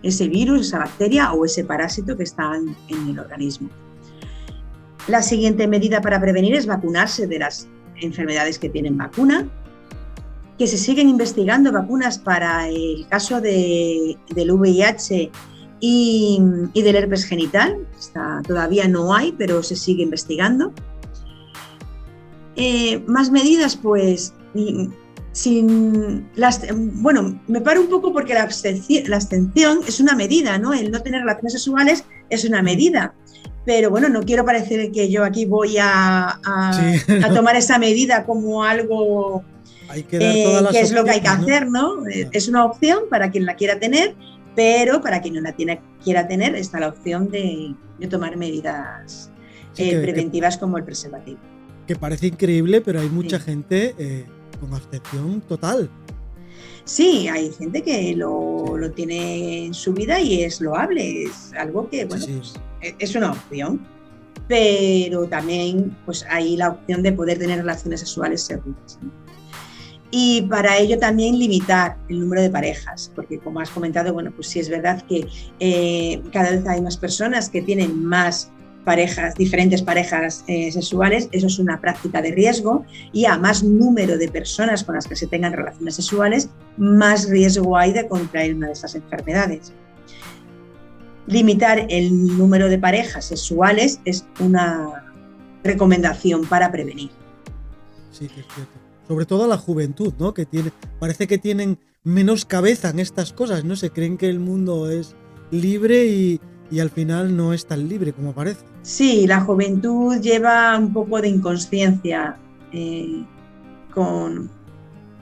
ese 0.02 0.28
virus, 0.28 0.68
esa 0.68 0.78
bacteria 0.78 1.32
o 1.32 1.44
ese 1.44 1.64
parásito 1.64 2.16
que 2.16 2.24
está 2.24 2.52
en, 2.56 3.08
el 3.08 3.18
organismo. 3.18 3.70
La 5.06 5.22
siguiente 5.22 5.66
medida 5.66 6.00
para 6.00 6.20
prevenir 6.20 6.54
es 6.54 6.66
vacunarse 6.66 7.26
de 7.26 7.38
las 7.38 7.68
enfermedades 8.00 8.58
que 8.58 8.68
tienen 8.68 8.98
vacuna, 8.98 9.48
que 10.58 10.66
se 10.66 10.76
siguen 10.76 11.08
investigando 11.08 11.70
vacunas 11.70 12.18
para 12.18 12.68
el 12.68 13.06
caso 13.08 13.40
de, 13.40 14.18
del 14.34 14.50
VIH 14.50 15.30
y, 15.80 16.40
del 16.74 16.96
herpes 16.96 17.24
genital. 17.24 17.86
Está, 17.98 18.42
todavía 18.46 18.88
no 18.88 19.14
hay, 19.14 19.32
pero 19.32 19.62
se 19.62 19.76
sigue 19.76 20.02
investigando. 20.02 20.72
Eh, 22.56 23.02
más 23.06 23.30
medidas, 23.30 23.76
pues, 23.76 24.34
sin 25.32 26.28
las, 26.34 26.62
bueno, 26.74 27.40
me 27.46 27.60
paro 27.60 27.80
un 27.80 27.88
poco 27.88 28.12
porque 28.12 28.34
la 28.34 28.42
abstención, 28.42 29.04
la 29.06 29.16
abstención 29.16 29.80
es 29.86 30.00
una 30.00 30.16
medida, 30.16 30.58
¿no? 30.58 30.74
El 30.74 30.90
no 30.90 31.00
tener 31.00 31.20
relaciones 31.20 31.52
sexuales 31.52 32.04
es 32.30 32.44
una 32.44 32.62
medida. 32.62 33.14
Pero 33.64 33.90
bueno, 33.90 34.08
no 34.08 34.22
quiero 34.22 34.44
parecer 34.44 34.90
que 34.90 35.10
yo 35.10 35.24
aquí 35.24 35.44
voy 35.44 35.76
a, 35.78 36.40
a, 36.44 37.34
tomar 37.34 37.54
esa 37.54 37.78
medida 37.78 38.24
como 38.24 38.64
algo 38.64 39.44
que, 40.08 40.16
eh, 40.16 40.66
que 40.70 40.80
es 40.80 40.92
lo 40.92 41.04
que 41.04 41.10
hay 41.10 41.20
que 41.20 41.28
hacer, 41.28 41.68
¿no? 41.68 42.02
Es 42.32 42.48
una 42.48 42.64
opción 42.64 43.00
para 43.10 43.30
quien 43.30 43.44
la 43.46 43.56
quiera 43.56 43.78
tener, 43.78 44.16
pero 44.58 45.00
para 45.00 45.22
quien 45.22 45.34
no 45.34 45.40
la 45.40 45.52
tiene, 45.52 45.80
quiera 46.02 46.26
tener 46.26 46.56
está 46.56 46.80
la 46.80 46.88
opción 46.88 47.30
de, 47.30 47.76
tomar 48.10 48.36
medidas 48.36 49.30
eh, 49.76 50.00
preventivas 50.00 50.58
como 50.58 50.76
el 50.78 50.82
preservativo. 50.82 51.38
Que 51.86 51.94
parece 51.94 52.26
increíble, 52.26 52.80
pero 52.80 52.98
hay 52.98 53.08
mucha 53.08 53.38
gente 53.38 53.94
eh, 53.96 54.24
con 54.58 54.74
abstención 54.74 55.42
total. 55.42 55.88
Sí, 56.82 57.28
hay 57.28 57.52
gente 57.52 57.82
que 57.82 58.16
lo, 58.16 58.74
tiene 58.96 59.66
en 59.66 59.74
su 59.74 59.92
vida 59.92 60.20
y 60.20 60.42
es 60.42 60.60
loable, 60.60 61.22
es 61.22 61.52
algo 61.56 61.88
que, 61.88 62.06
bueno, 62.06 62.26
pues, 62.26 62.54
e, 62.82 62.96
es 62.98 63.14
una 63.14 63.30
opción, 63.30 63.86
pero 64.48 65.28
también 65.28 65.96
pues 66.04 66.26
hay 66.28 66.56
la 66.56 66.70
opción 66.70 67.04
de 67.04 67.12
poder 67.12 67.38
tener 67.38 67.58
relaciones 67.58 68.00
sexuales 68.00 68.42
seguras 68.42 68.98
y 70.10 70.42
para 70.42 70.78
ello 70.78 70.98
también 70.98 71.38
limitar 71.38 71.96
el 72.08 72.20
número 72.20 72.42
de 72.42 72.50
parejas, 72.50 73.12
porque 73.14 73.38
como 73.38 73.60
has 73.60 73.70
comentado, 73.70 74.12
bueno, 74.12 74.32
pues 74.34 74.48
sí 74.48 74.58
es 74.58 74.68
verdad 74.68 75.02
que 75.06 75.26
eh, 75.60 76.22
cada 76.32 76.50
vez 76.50 76.66
hay 76.66 76.80
más 76.80 76.96
personas 76.96 77.50
que 77.50 77.60
tienen 77.60 78.04
más 78.04 78.50
parejas, 78.84 79.34
diferentes 79.34 79.82
parejas 79.82 80.44
eh, 80.46 80.72
sexuales, 80.72 81.28
eso 81.32 81.46
es 81.46 81.58
una 81.58 81.78
práctica 81.78 82.22
de 82.22 82.30
riesgo 82.30 82.86
y 83.12 83.26
a 83.26 83.36
más 83.36 83.62
número 83.62 84.16
de 84.16 84.28
personas 84.28 84.82
con 84.82 84.94
las 84.94 85.06
que 85.06 85.14
se 85.14 85.26
tengan 85.26 85.52
relaciones 85.52 85.96
sexuales, 85.96 86.48
más 86.78 87.28
riesgo 87.28 87.76
hay 87.76 87.92
de 87.92 88.08
contraer 88.08 88.54
una 88.54 88.68
de 88.68 88.72
esas 88.72 88.94
enfermedades. 88.94 89.72
Limitar 91.26 91.84
el 91.90 92.38
número 92.38 92.70
de 92.70 92.78
parejas 92.78 93.26
sexuales 93.26 94.00
es 94.06 94.24
una 94.40 95.12
recomendación 95.62 96.46
para 96.46 96.72
prevenir. 96.72 97.10
Sí, 98.10 98.24
es 98.24 98.32
cierto 98.32 98.77
sobre 99.08 99.24
todo 99.24 99.44
a 99.44 99.48
la 99.48 99.56
juventud, 99.56 100.12
¿no? 100.18 100.34
Que 100.34 100.44
tiene, 100.44 100.70
parece 101.00 101.26
que 101.26 101.38
tienen 101.38 101.78
menos 102.04 102.44
cabeza 102.44 102.90
en 102.90 103.00
estas 103.00 103.32
cosas, 103.32 103.64
¿no? 103.64 103.74
Se 103.74 103.90
creen 103.90 104.18
que 104.18 104.28
el 104.28 104.38
mundo 104.38 104.90
es 104.90 105.16
libre 105.50 106.06
y, 106.06 106.40
al 106.78 106.90
final 106.90 107.34
no 107.34 107.54
es 107.54 107.64
tan 107.66 107.88
libre 107.88 108.12
como 108.12 108.34
parece. 108.34 108.60
Sí, 108.82 109.26
la 109.26 109.40
juventud 109.40 110.20
lleva 110.20 110.76
un 110.76 110.92
poco 110.92 111.18
de 111.22 111.28
inconsciencia 111.28 112.36
eh, 112.72 113.24
con, 113.94 114.50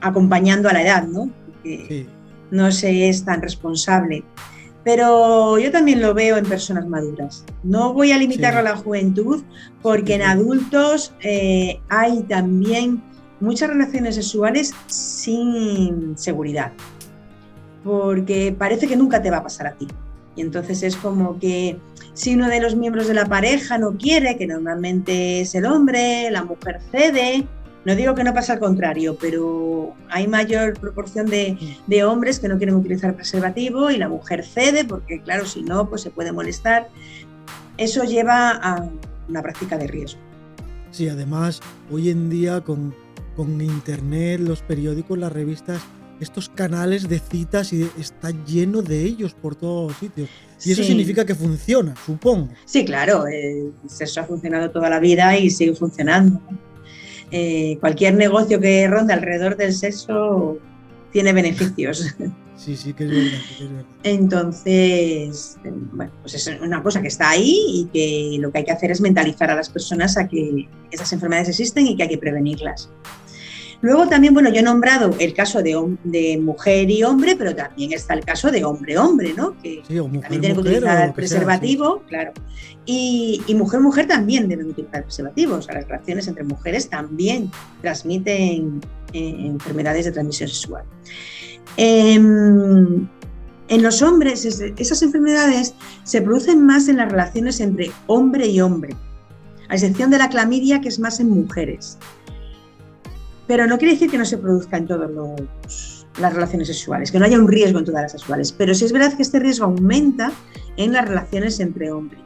acompañando 0.01 0.67
a 0.67 0.73
la 0.73 0.81
edad, 0.81 1.07
¿no? 1.07 1.31
Porque 1.45 2.05
no 2.51 2.69
se 2.71 3.07
es 3.07 3.23
tan 3.23 3.41
responsable. 3.41 4.25
pero 4.83 5.57
yo 5.57 5.71
también 5.71 6.01
lo 6.01 6.13
veo 6.13 6.37
en 6.37 6.45
personas 6.45 6.87
maduras. 6.87 7.45
No 7.63 7.93
voy 7.93 8.11
a 8.11 8.17
limitarlo 8.17 8.59
a 8.59 8.63
la 8.63 8.77
juventud 8.77 9.43
porque 9.81 10.15
en 10.15 10.21
adultos 10.21 11.13
eh, 11.21 11.79
hay 11.89 12.23
también 12.23 13.01
muchas 13.39 13.69
relaciones 13.69 14.15
sexuales 14.15 14.73
sin 14.87 16.17
seguridad, 16.17 16.71
porque 17.83 18.55
parece 18.57 18.87
que 18.87 18.95
nunca 18.95 19.21
te 19.21 19.31
va 19.31 19.37
a 19.37 19.43
pasar 19.43 19.67
a 19.67 19.73
ti. 19.73 19.87
Y 20.35 20.41
entonces 20.41 20.83
es 20.83 20.95
como 20.95 21.39
que 21.39 21.77
si 22.13 22.35
uno 22.35 22.47
de 22.47 22.59
los 22.59 22.75
miembros 22.75 23.07
de 23.07 23.13
la 23.13 23.25
pareja 23.25 23.77
no 23.77 23.97
quiere, 23.97 24.37
que 24.37 24.47
normalmente 24.47 25.41
es 25.41 25.55
el 25.55 25.65
hombre, 25.65 26.29
la 26.31 26.43
mujer 26.43 26.79
cede, 26.91 27.47
no 27.85 27.95
digo 27.95 28.15
que 28.15 28.23
no 28.23 28.33
pasa 28.33 28.53
al 28.53 28.59
contrario, 28.59 29.17
pero 29.19 29.95
hay 30.09 30.27
mayor 30.27 30.77
proporción 30.79 31.25
de, 31.27 31.57
de, 31.87 32.03
hombres 32.03 32.39
que 32.39 32.49
no 32.49 32.57
quieren 32.57 32.75
utilizar 32.75 33.15
preservativo 33.15 33.89
y 33.89 33.97
la 33.97 34.09
mujer 34.09 34.43
cede 34.43 34.83
porque, 34.83 35.21
claro, 35.21 35.45
si 35.45 35.63
no, 35.63 35.89
pues 35.89 36.01
se 36.01 36.09
puede 36.09 36.31
molestar. 36.31 36.89
Eso 37.77 38.03
lleva 38.03 38.51
a 38.51 38.89
una 39.29 39.41
práctica 39.41 39.77
de 39.77 39.87
riesgo. 39.87 40.19
Sí, 40.91 41.07
además, 41.07 41.61
hoy 41.91 42.09
en 42.09 42.29
día 42.29 42.61
con 42.61 42.93
con 43.37 43.61
internet, 43.61 44.41
los 44.41 44.61
periódicos, 44.63 45.17
las 45.17 45.31
revistas, 45.31 45.79
estos 46.19 46.49
canales 46.49 47.07
de 47.07 47.19
citas 47.19 47.71
y 47.71 47.87
está 47.99 48.31
lleno 48.45 48.81
de 48.81 49.03
ellos 49.03 49.35
por 49.35 49.55
todos 49.55 49.95
sitios. 49.97 50.27
Y 50.65 50.71
eso 50.71 50.83
significa 50.83 51.23
que 51.23 51.35
funciona, 51.35 51.93
supongo. 52.03 52.49
Sí, 52.65 52.83
claro, 52.83 53.27
el 53.27 53.73
sexo 53.87 54.21
ha 54.21 54.23
funcionado 54.23 54.71
toda 54.71 54.89
la 54.89 54.99
vida 54.99 55.37
y 55.37 55.51
sigue 55.51 55.75
funcionando. 55.75 56.41
Eh, 57.29 57.77
cualquier 57.79 58.15
negocio 58.15 58.59
que 58.59 58.87
ronda 58.87 59.13
alrededor 59.13 59.55
del 59.55 59.73
sexo 59.73 60.57
tiene 61.11 61.31
beneficios. 61.31 62.15
Sí, 62.57 62.75
sí, 62.75 62.91
que 62.91 63.03
es 63.03 63.11
verdad. 63.11 63.39
Que 63.55 63.63
es 63.63 63.71
verdad. 63.71 63.85
Entonces, 64.01 65.57
bueno, 65.91 66.11
pues 66.21 66.33
es 66.33 66.59
una 66.59 66.81
cosa 66.81 67.03
que 67.03 67.07
está 67.07 67.29
ahí 67.29 67.55
y 67.67 67.85
que 67.93 68.41
lo 68.41 68.51
que 68.51 68.57
hay 68.57 68.63
que 68.65 68.71
hacer 68.71 68.89
es 68.89 68.99
mentalizar 68.99 69.51
a 69.51 69.55
las 69.55 69.69
personas 69.69 70.17
a 70.17 70.27
que 70.27 70.67
esas 70.89 71.13
enfermedades 71.13 71.49
existen 71.49 71.85
y 71.85 71.95
que 71.95 72.01
hay 72.01 72.09
que 72.09 72.17
prevenirlas. 72.17 72.89
Luego 73.81 74.07
también, 74.07 74.33
bueno, 74.33 74.49
yo 74.49 74.59
he 74.59 74.63
nombrado 74.63 75.13
el 75.19 75.33
caso 75.33 75.61
de, 75.61 75.97
de 76.03 76.37
mujer 76.37 76.89
y 76.89 77.03
hombre, 77.03 77.35
pero 77.35 77.55
también 77.55 77.93
está 77.93 78.15
el 78.15 78.25
caso 78.25 78.49
de 78.49 78.65
hombre-hombre, 78.65 79.33
¿no? 79.35 79.55
Que 79.61 79.83
también 79.87 80.41
tiene 80.41 80.53
que 80.53 80.59
utilizar 80.59 81.13
preservativo, 81.13 82.03
claro. 82.07 82.31
Y 82.85 83.43
mujer-mujer 83.55 84.07
también 84.07 84.47
deben 84.47 84.67
utilizar 84.67 85.03
preservativos. 85.03 85.59
O 85.59 85.61
sea, 85.61 85.75
las 85.75 85.87
relaciones 85.87 86.27
entre 86.27 86.43
mujeres 86.43 86.89
también 86.89 87.51
transmiten 87.81 88.81
eh, 89.13 89.35
enfermedades 89.39 90.05
de 90.05 90.11
transmisión 90.11 90.49
sexual. 90.49 90.83
Em, 91.75 93.07
en 93.67 93.83
los 93.83 94.01
hombres, 94.01 94.45
esas 94.45 95.01
enfermedades 95.01 95.75
se 96.03 96.21
producen 96.21 96.65
más 96.65 96.87
en 96.87 96.97
las 96.97 97.11
relaciones 97.11 97.59
entre 97.59 97.91
hombre 98.07 98.47
y 98.47 98.61
hombre, 98.61 98.95
a 99.69 99.75
excepción 99.75 100.09
de 100.09 100.17
la 100.17 100.29
clamidia, 100.29 100.81
que 100.81 100.87
es 100.87 100.99
más 100.99 101.19
en 101.19 101.29
mujeres. 101.29 101.97
Pero 103.47 103.65
no 103.65 103.77
quiere 103.77 103.93
decir 103.93 104.11
que 104.11 104.17
no 104.17 104.25
se 104.25 104.37
produzca 104.37 104.77
en 104.77 104.87
todas 104.87 105.09
las 106.19 106.33
relaciones 106.33 106.67
sexuales, 106.67 107.11
que 107.11 107.19
no 107.19 107.25
haya 107.25 107.39
un 107.39 107.47
riesgo 107.47 107.79
en 107.79 107.85
todas 107.85 108.01
las 108.01 108.11
sexuales, 108.11 108.51
pero 108.51 108.73
sí 108.73 108.85
es 108.85 108.91
verdad 108.91 109.15
que 109.15 109.21
este 109.23 109.39
riesgo 109.39 109.65
aumenta 109.65 110.31
en 110.75 110.93
las 110.93 111.07
relaciones 111.07 111.59
entre 111.59 111.91
hombres. 111.91 112.21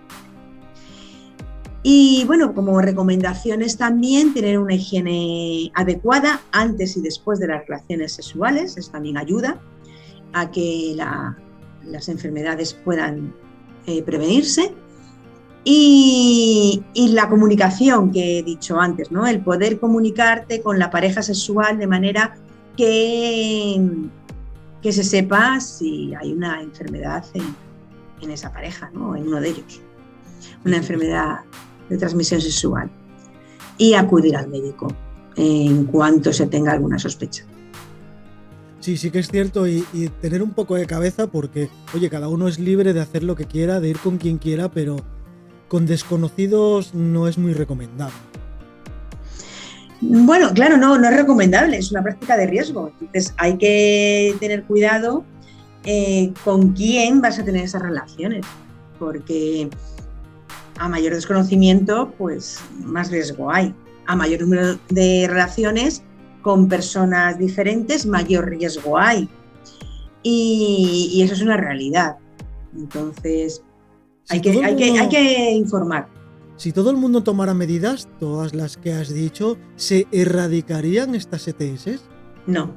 Y 1.84 2.24
bueno, 2.28 2.54
como 2.54 2.80
recomendaciones 2.80 3.78
también 3.78 4.34
tener 4.34 4.60
una 4.60 4.76
higiene 4.76 5.72
adecuada 5.74 6.42
antes 6.52 6.96
y 6.96 7.02
después 7.02 7.40
de 7.40 7.48
las 7.48 7.66
relaciones 7.66 8.14
sexuales, 8.14 8.78
eso 8.78 8.92
también 8.92 9.18
ayuda 9.18 9.60
a 10.34 10.52
que 10.52 10.96
las 11.84 12.08
enfermedades 12.08 12.74
puedan 12.74 13.34
eh, 13.88 14.04
prevenirse. 14.04 14.74
Y, 15.64 16.84
la 17.14 17.30
comunicación 17.30 18.12
que 18.12 18.40
he 18.40 18.44
dicho 18.44 18.80
antes, 18.80 19.12
¿no? 19.12 19.28
El 19.28 19.42
poder 19.42 19.80
comunicarte 19.80 20.62
con 20.62 20.80
la 20.80 20.90
pareja 20.90 21.22
sexual 21.22 21.78
de 21.78 21.88
manera 21.88 22.36
que, 22.76 23.80
que 24.82 24.92
se 24.92 25.04
sepa 25.04 25.60
si 25.60 26.16
hay 26.16 26.32
una 26.32 26.62
enfermedad 26.62 27.26
en, 27.34 28.32
esa 28.32 28.52
pareja, 28.52 28.90
¿no? 28.94 29.16
En 29.16 29.28
uno 29.28 29.42
de 29.42 29.50
ellos. 29.50 29.82
Una 30.64 30.78
enfermedad 30.78 31.40
de 31.90 31.98
transmisión 31.98 32.40
sexual. 32.40 32.90
Y 33.78 33.94
acudir 33.94 34.38
al 34.38 34.48
médico 34.48 34.88
en 35.36 35.86
cuanto 35.86 36.32
se 36.32 36.48
tenga 36.48 36.72
alguna 36.72 36.98
sospecha. 36.98 37.44
Sí, 38.80 38.98
sí 38.98 39.12
que 39.12 39.20
es 39.20 39.28
cierto 39.28 39.68
y, 39.68 39.86
y, 39.94 40.08
tener 40.08 40.42
un 40.42 40.52
poco 40.52 40.76
de 40.76 40.88
cabeza 40.88 41.28
porque, 41.28 41.70
oye, 41.94 42.10
cada 42.10 42.30
uno 42.30 42.48
es 42.48 42.60
libre 42.60 42.94
de 42.94 43.02
hacer 43.02 43.22
lo 43.22 43.36
que 43.36 43.46
quiera, 43.46 43.80
de 43.80 43.90
ir 43.90 44.00
con 44.00 44.18
quien 44.18 44.38
quiera, 44.38 44.70
pero 44.72 44.98
con 45.72 45.86
desconocidos 45.86 46.94
no 46.94 47.30
es 47.30 47.38
muy 47.38 47.54
recomendable. 47.54 48.14
Bueno, 50.02 50.52
claro, 50.54 50.76
no, 50.76 50.98
no 50.98 51.08
es 51.08 51.16
recomendable, 51.16 51.78
es 51.78 51.92
una 51.92 52.04
práctica 52.04 52.36
de 52.36 52.46
riesgo. 52.46 52.92
Entonces 53.00 53.34
hay 53.38 53.58
que 53.58 54.36
tener 54.42 54.66
cuidado 54.66 55.24
eh, 55.86 56.34
con 56.44 56.74
quién 56.74 57.22
vas 57.22 57.40
a 57.40 57.46
tener 57.46 57.64
esas 57.64 57.84
relaciones, 57.84 58.46
porque 59.00 59.70
a 60.78 60.90
mayor 60.90 61.14
desconocimiento, 61.14 62.14
pues 62.18 62.60
más 62.84 63.10
riesgo 63.10 63.50
hay. 63.50 63.74
A 64.08 64.16
mayor 64.18 64.42
número 64.42 64.78
de 64.90 65.26
relaciones 65.30 66.04
con 66.42 66.68
personas 66.68 67.40
diferentes, 67.40 68.06
mayor 68.06 68.50
riesgo 68.50 68.98
hay. 68.98 69.30
Y, 70.22 71.12
y 71.14 71.22
eso 71.22 71.34
es 71.34 71.42
una 71.42 71.56
realidad. 71.56 72.18
Entonces, 72.76 73.64
hay, 74.32 74.42
que, 74.42 74.98
hay, 74.98 75.10
que, 75.10 75.52
informar. 75.52 76.08
Si 76.56 76.72
todo 76.72 76.90
el 76.92 76.98
mundo 76.98 77.24
tomara 77.24 77.54
medidas, 77.54 78.08
todas 78.20 78.54
las 78.54 78.78
que 78.78 78.94
has 78.94 79.14
dicho, 79.14 79.58
¿se 79.76 80.08
erradicarían 80.12 81.16
estas 81.16 81.48
ETS? 81.48 82.02
No, 82.48 82.74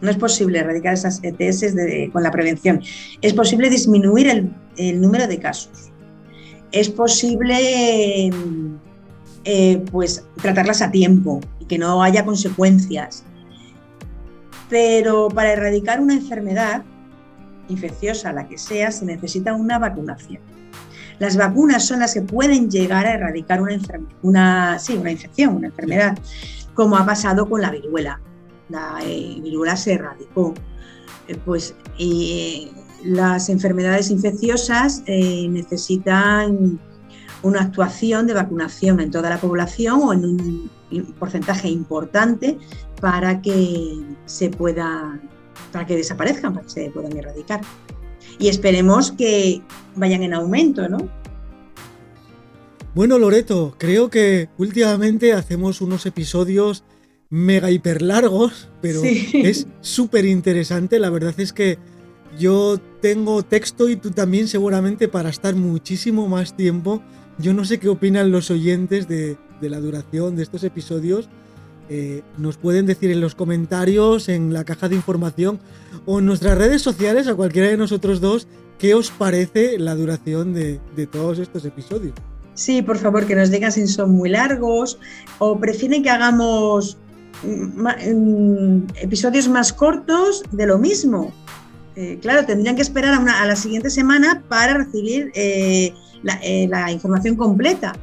no, 0.00 0.10
es 0.10 0.16
posible 0.16 0.60
erradicar 0.60 0.94
esas 0.94 1.20
ETS 1.22 1.74
con 2.12 2.22
la 2.22 2.30
prevención. 2.30 2.80
Es 3.20 3.34
posible 3.34 3.68
disminuir 3.68 4.52
el, 4.76 5.00
número 5.00 5.26
de 5.26 5.38
casos. 5.38 5.90
Es 6.72 6.88
posible 6.88 8.30
eh, 9.44 9.84
pues, 9.90 10.24
tratarlas 10.40 10.82
a 10.82 10.90
tiempo 10.90 11.40
y 11.58 11.64
que 11.64 11.78
no 11.78 12.02
haya 12.02 12.24
consecuencias. 12.24 13.24
Pero 14.68 15.28
para 15.28 15.52
erradicar 15.52 16.00
una 16.00 16.14
enfermedad 16.14 16.84
infecciosa, 17.68 18.32
la 18.32 18.46
que 18.48 18.58
sea, 18.58 18.90
se 18.90 19.04
necesita 19.04 19.54
una 19.54 19.78
vacunación. 19.78 20.40
Las 21.20 21.36
vacunas 21.36 21.86
son 21.86 22.00
las 22.00 22.14
que 22.14 22.22
pueden 22.22 22.70
llegar 22.70 23.06
a 23.06 23.12
erradicar 23.12 23.60
una, 23.60 23.78
una, 24.22 24.78
una 24.98 25.10
infección, 25.12 25.56
una 25.56 25.66
enfermedad, 25.68 26.18
como 26.74 26.96
ha 26.96 27.04
pasado 27.04 27.48
con 27.48 27.60
la 27.60 27.70
viruela. 27.70 28.20
La 28.70 28.98
eh, 29.04 29.38
viruela 29.42 29.76
se 29.76 29.92
erradicó. 29.92 30.54
Eh, 31.28 31.38
pues 31.44 31.74
eh, 31.98 32.72
las 33.04 33.50
enfermedades 33.50 34.10
infecciosas 34.10 35.02
necesitan 35.06 36.80
una 37.42 37.60
actuación 37.62 38.26
de 38.26 38.34
vacunación 38.34 39.00
en 39.00 39.10
toda 39.10 39.28
la 39.28 39.38
población 39.38 40.00
o 40.02 40.12
en 40.14 40.24
un 40.24 40.70
porcentaje 41.18 41.68
importante 41.68 42.58
para 43.00 43.42
que 43.42 44.02
se 44.24 44.48
pueda 44.48 45.20
para 45.70 45.86
que 45.86 45.96
desaparezcan, 45.96 46.54
para 46.54 46.64
que 46.64 46.70
se 46.70 46.90
puedan 46.90 47.16
erradicar. 47.16 47.60
Y 48.40 48.48
esperemos 48.48 49.12
que 49.12 49.62
vayan 49.94 50.22
en 50.22 50.34
aumento, 50.34 50.88
¿no? 50.88 51.08
Bueno, 52.94 53.18
Loreto, 53.18 53.76
creo 53.78 54.10
que 54.10 54.48
últimamente 54.58 55.32
hacemos 55.32 55.80
unos 55.80 56.06
episodios 56.06 56.82
mega 57.28 57.70
hiper 57.70 58.02
largos, 58.02 58.68
pero 58.80 59.02
es 59.04 59.68
súper 59.80 60.24
interesante. 60.24 60.98
La 60.98 61.10
verdad 61.10 61.38
es 61.38 61.52
que 61.52 61.78
yo 62.38 62.78
tengo 63.00 63.42
texto 63.42 63.88
y 63.88 63.96
tú 63.96 64.10
también 64.10 64.48
seguramente 64.48 65.06
para 65.06 65.28
estar 65.28 65.54
muchísimo 65.54 66.26
más 66.26 66.56
tiempo. 66.56 67.02
Yo 67.38 67.52
no 67.54 67.64
sé 67.64 67.78
qué 67.78 67.88
opinan 67.88 68.32
los 68.32 68.50
oyentes 68.50 69.06
de, 69.06 69.36
de 69.60 69.70
la 69.70 69.80
duración 69.80 70.34
de 70.34 70.42
estos 70.42 70.64
episodios, 70.64 71.28
eh, 71.92 72.22
nos 72.38 72.56
pueden 72.56 72.86
decir 72.86 73.10
en 73.10 73.20
los 73.20 73.34
comentarios, 73.34 74.28
en 74.28 74.52
la 74.52 74.62
caja 74.62 74.88
de 74.88 74.94
información 74.94 75.58
o 76.06 76.20
en 76.20 76.26
nuestras 76.26 76.56
redes 76.56 76.82
sociales 76.82 77.26
a 77.26 77.34
cualquiera 77.34 77.66
de 77.66 77.76
nosotros 77.76 78.20
dos 78.20 78.46
qué 78.78 78.94
os 78.94 79.10
parece 79.10 79.76
la 79.76 79.96
duración 79.96 80.54
de, 80.54 80.78
todos 81.10 81.40
estos 81.40 81.64
episodios. 81.64 82.14
Sí, 82.54 82.80
por 82.80 82.96
favor, 82.96 83.26
que 83.26 83.34
nos 83.34 83.50
digan 83.50 83.72
si 83.72 83.88
son 83.88 84.12
muy 84.12 84.30
largos 84.30 85.00
o 85.40 85.58
prefieren 85.58 86.04
que 86.04 86.10
hagamos 86.10 86.96
mm, 87.42 87.82
mm, 87.82 88.86
episodios 89.02 89.48
más 89.48 89.72
cortos 89.72 90.44
de 90.52 90.66
lo 90.66 90.78
mismo. 90.78 91.32
Eh, 91.96 92.20
claro, 92.22 92.46
tendrían 92.46 92.76
que 92.76 92.82
esperar 92.82 93.14
a, 93.14 93.46
la 93.46 93.56
siguiente 93.56 93.90
semana 93.90 94.44
para 94.48 94.74
recibir 94.74 95.32
eh, 95.34 95.92
la 96.22 96.92
información 96.92 97.34
completa. 97.34 97.94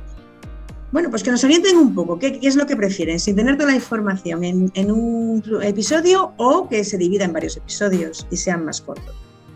Bueno, 0.91 1.09
pues 1.09 1.21
que 1.21 1.31
nos 1.31 1.43
orienten 1.43 1.75
un 1.77 1.93
poco. 1.93 2.17
¿Qué, 2.17 2.39
es 2.41 2.55
lo 2.55 2.65
que 2.65 2.75
prefieren? 2.75 3.19
¿Sin 3.19 3.35
tener 3.35 3.57
toda 3.57 3.71
la 3.71 3.75
información 3.75 4.43
en, 4.43 4.91
un 4.91 5.43
episodio 5.61 6.33
o 6.37 6.69
que 6.69 6.83
se 6.83 6.97
divida 6.97 7.25
en 7.25 7.33
varios 7.33 7.57
episodios 7.57 8.25
y 8.31 8.37
sean 8.37 8.63
más 8.63 8.81
cortos? 8.81 9.13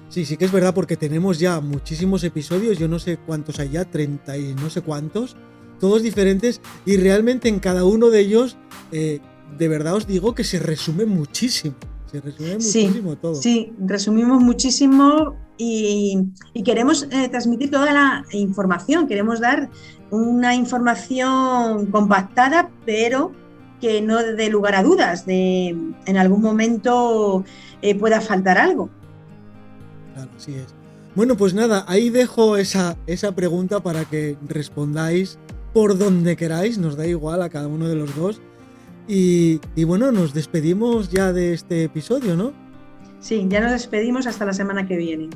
Sí, 0.10 0.26
sí 0.26 0.36
que 0.36 0.44
es 0.44 0.52
verdad 0.52 0.74
porque 0.74 0.98
tenemos 0.98 1.40
ya 1.40 1.62
muchísimos 1.62 2.26
episodios, 2.26 2.78
yo 2.78 2.90
no 2.90 3.00
sé 3.00 3.18
cuántos 3.18 3.60
hay 3.60 3.70
ya, 3.70 3.86
30 3.86 4.38
y 4.38 4.54
no 4.56 4.70
sé 4.70 4.82
cuántos, 4.82 5.38
todos 5.80 6.04
diferentes 6.04 6.60
y 6.86 6.98
realmente 6.98 7.48
en 7.48 7.60
cada 7.60 7.86
uno 7.86 8.10
de 8.10 8.20
ellos, 8.20 8.58
eh, 8.92 9.22
de 9.58 9.68
verdad 9.70 9.96
os 9.96 10.08
digo 10.08 10.36
que 10.36 10.44
se 10.44 10.60
resume 10.60 11.06
muchísimo. 11.06 11.76
Se 12.12 12.20
resume 12.20 12.56
muchísimo 12.56 13.16
todo. 13.16 13.36
Sí, 13.36 13.72
resumimos 13.80 14.44
muchísimo 14.44 15.38
y, 15.64 16.64
queremos 16.64 17.08
eh, 17.12 17.30
transmitir 17.30 17.70
toda 17.70 17.94
la 17.94 18.26
información, 18.32 19.08
queremos 19.08 19.40
dar 19.40 19.70
una 20.10 20.56
información 20.56 21.86
compactada, 21.88 22.72
pero 22.86 23.32
que 23.80 24.02
no 24.02 24.18
dé 24.24 24.50
lugar 24.50 24.74
a 24.76 24.84
dudas 24.84 25.26
de 25.26 25.70
en 26.06 26.18
algún 26.18 26.42
momento 26.42 27.44
eh, 27.82 27.94
pueda 27.96 28.22
faltar 28.22 28.58
algo. 28.58 28.90
Claro, 30.14 30.32
así 30.36 30.56
es. 30.56 30.74
Bueno, 31.16 31.38
pues 31.38 31.54
nada, 31.54 31.86
ahí 31.88 32.10
dejo 32.10 32.58
esa, 32.58 32.98
esa 33.06 33.34
pregunta 33.34 33.82
para 33.82 34.06
que 34.06 34.38
respondáis 34.48 35.38
por 35.74 35.98
donde 35.98 36.36
queráis, 36.38 36.80
nos 36.80 36.96
da 36.98 37.06
igual 37.06 37.42
a 37.42 37.50
cada 37.50 37.68
uno 37.68 37.88
de 37.88 37.96
los 37.96 38.16
dos. 38.16 38.42
Y, 39.08 39.60
y, 39.76 39.84
bueno, 39.84 40.12
nos 40.12 40.34
despedimos 40.34 41.10
ya 41.10 41.34
de 41.34 41.54
este 41.54 41.84
episodio, 41.84 42.36
¿no? 42.36 42.54
Sí, 43.20 43.46
ya 43.50 43.62
nos 43.62 43.72
despedimos 43.72 44.26
hasta 44.26 44.46
la 44.46 44.54
semana 44.54 44.88
que 44.88 44.98
viene. 44.98 45.30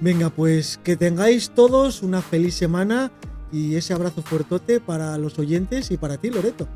Venga, 0.00 0.30
pues 0.30 0.78
que 0.84 0.96
tengáis 0.96 1.50
todos 1.50 2.02
una 2.02 2.22
feliz 2.22 2.54
semana 2.54 3.10
y 3.50 3.74
ese 3.74 3.94
abrazo 3.94 4.22
fuertote 4.22 4.80
para 4.80 5.18
los 5.18 5.38
oyentes 5.38 5.90
y 5.90 5.96
para 5.96 6.18
ti, 6.18 6.30
Loreto. 6.30 6.68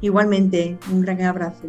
Igualmente, 0.00 0.78
un 0.90 1.02
gran 1.02 1.20
abrazo. 1.22 1.68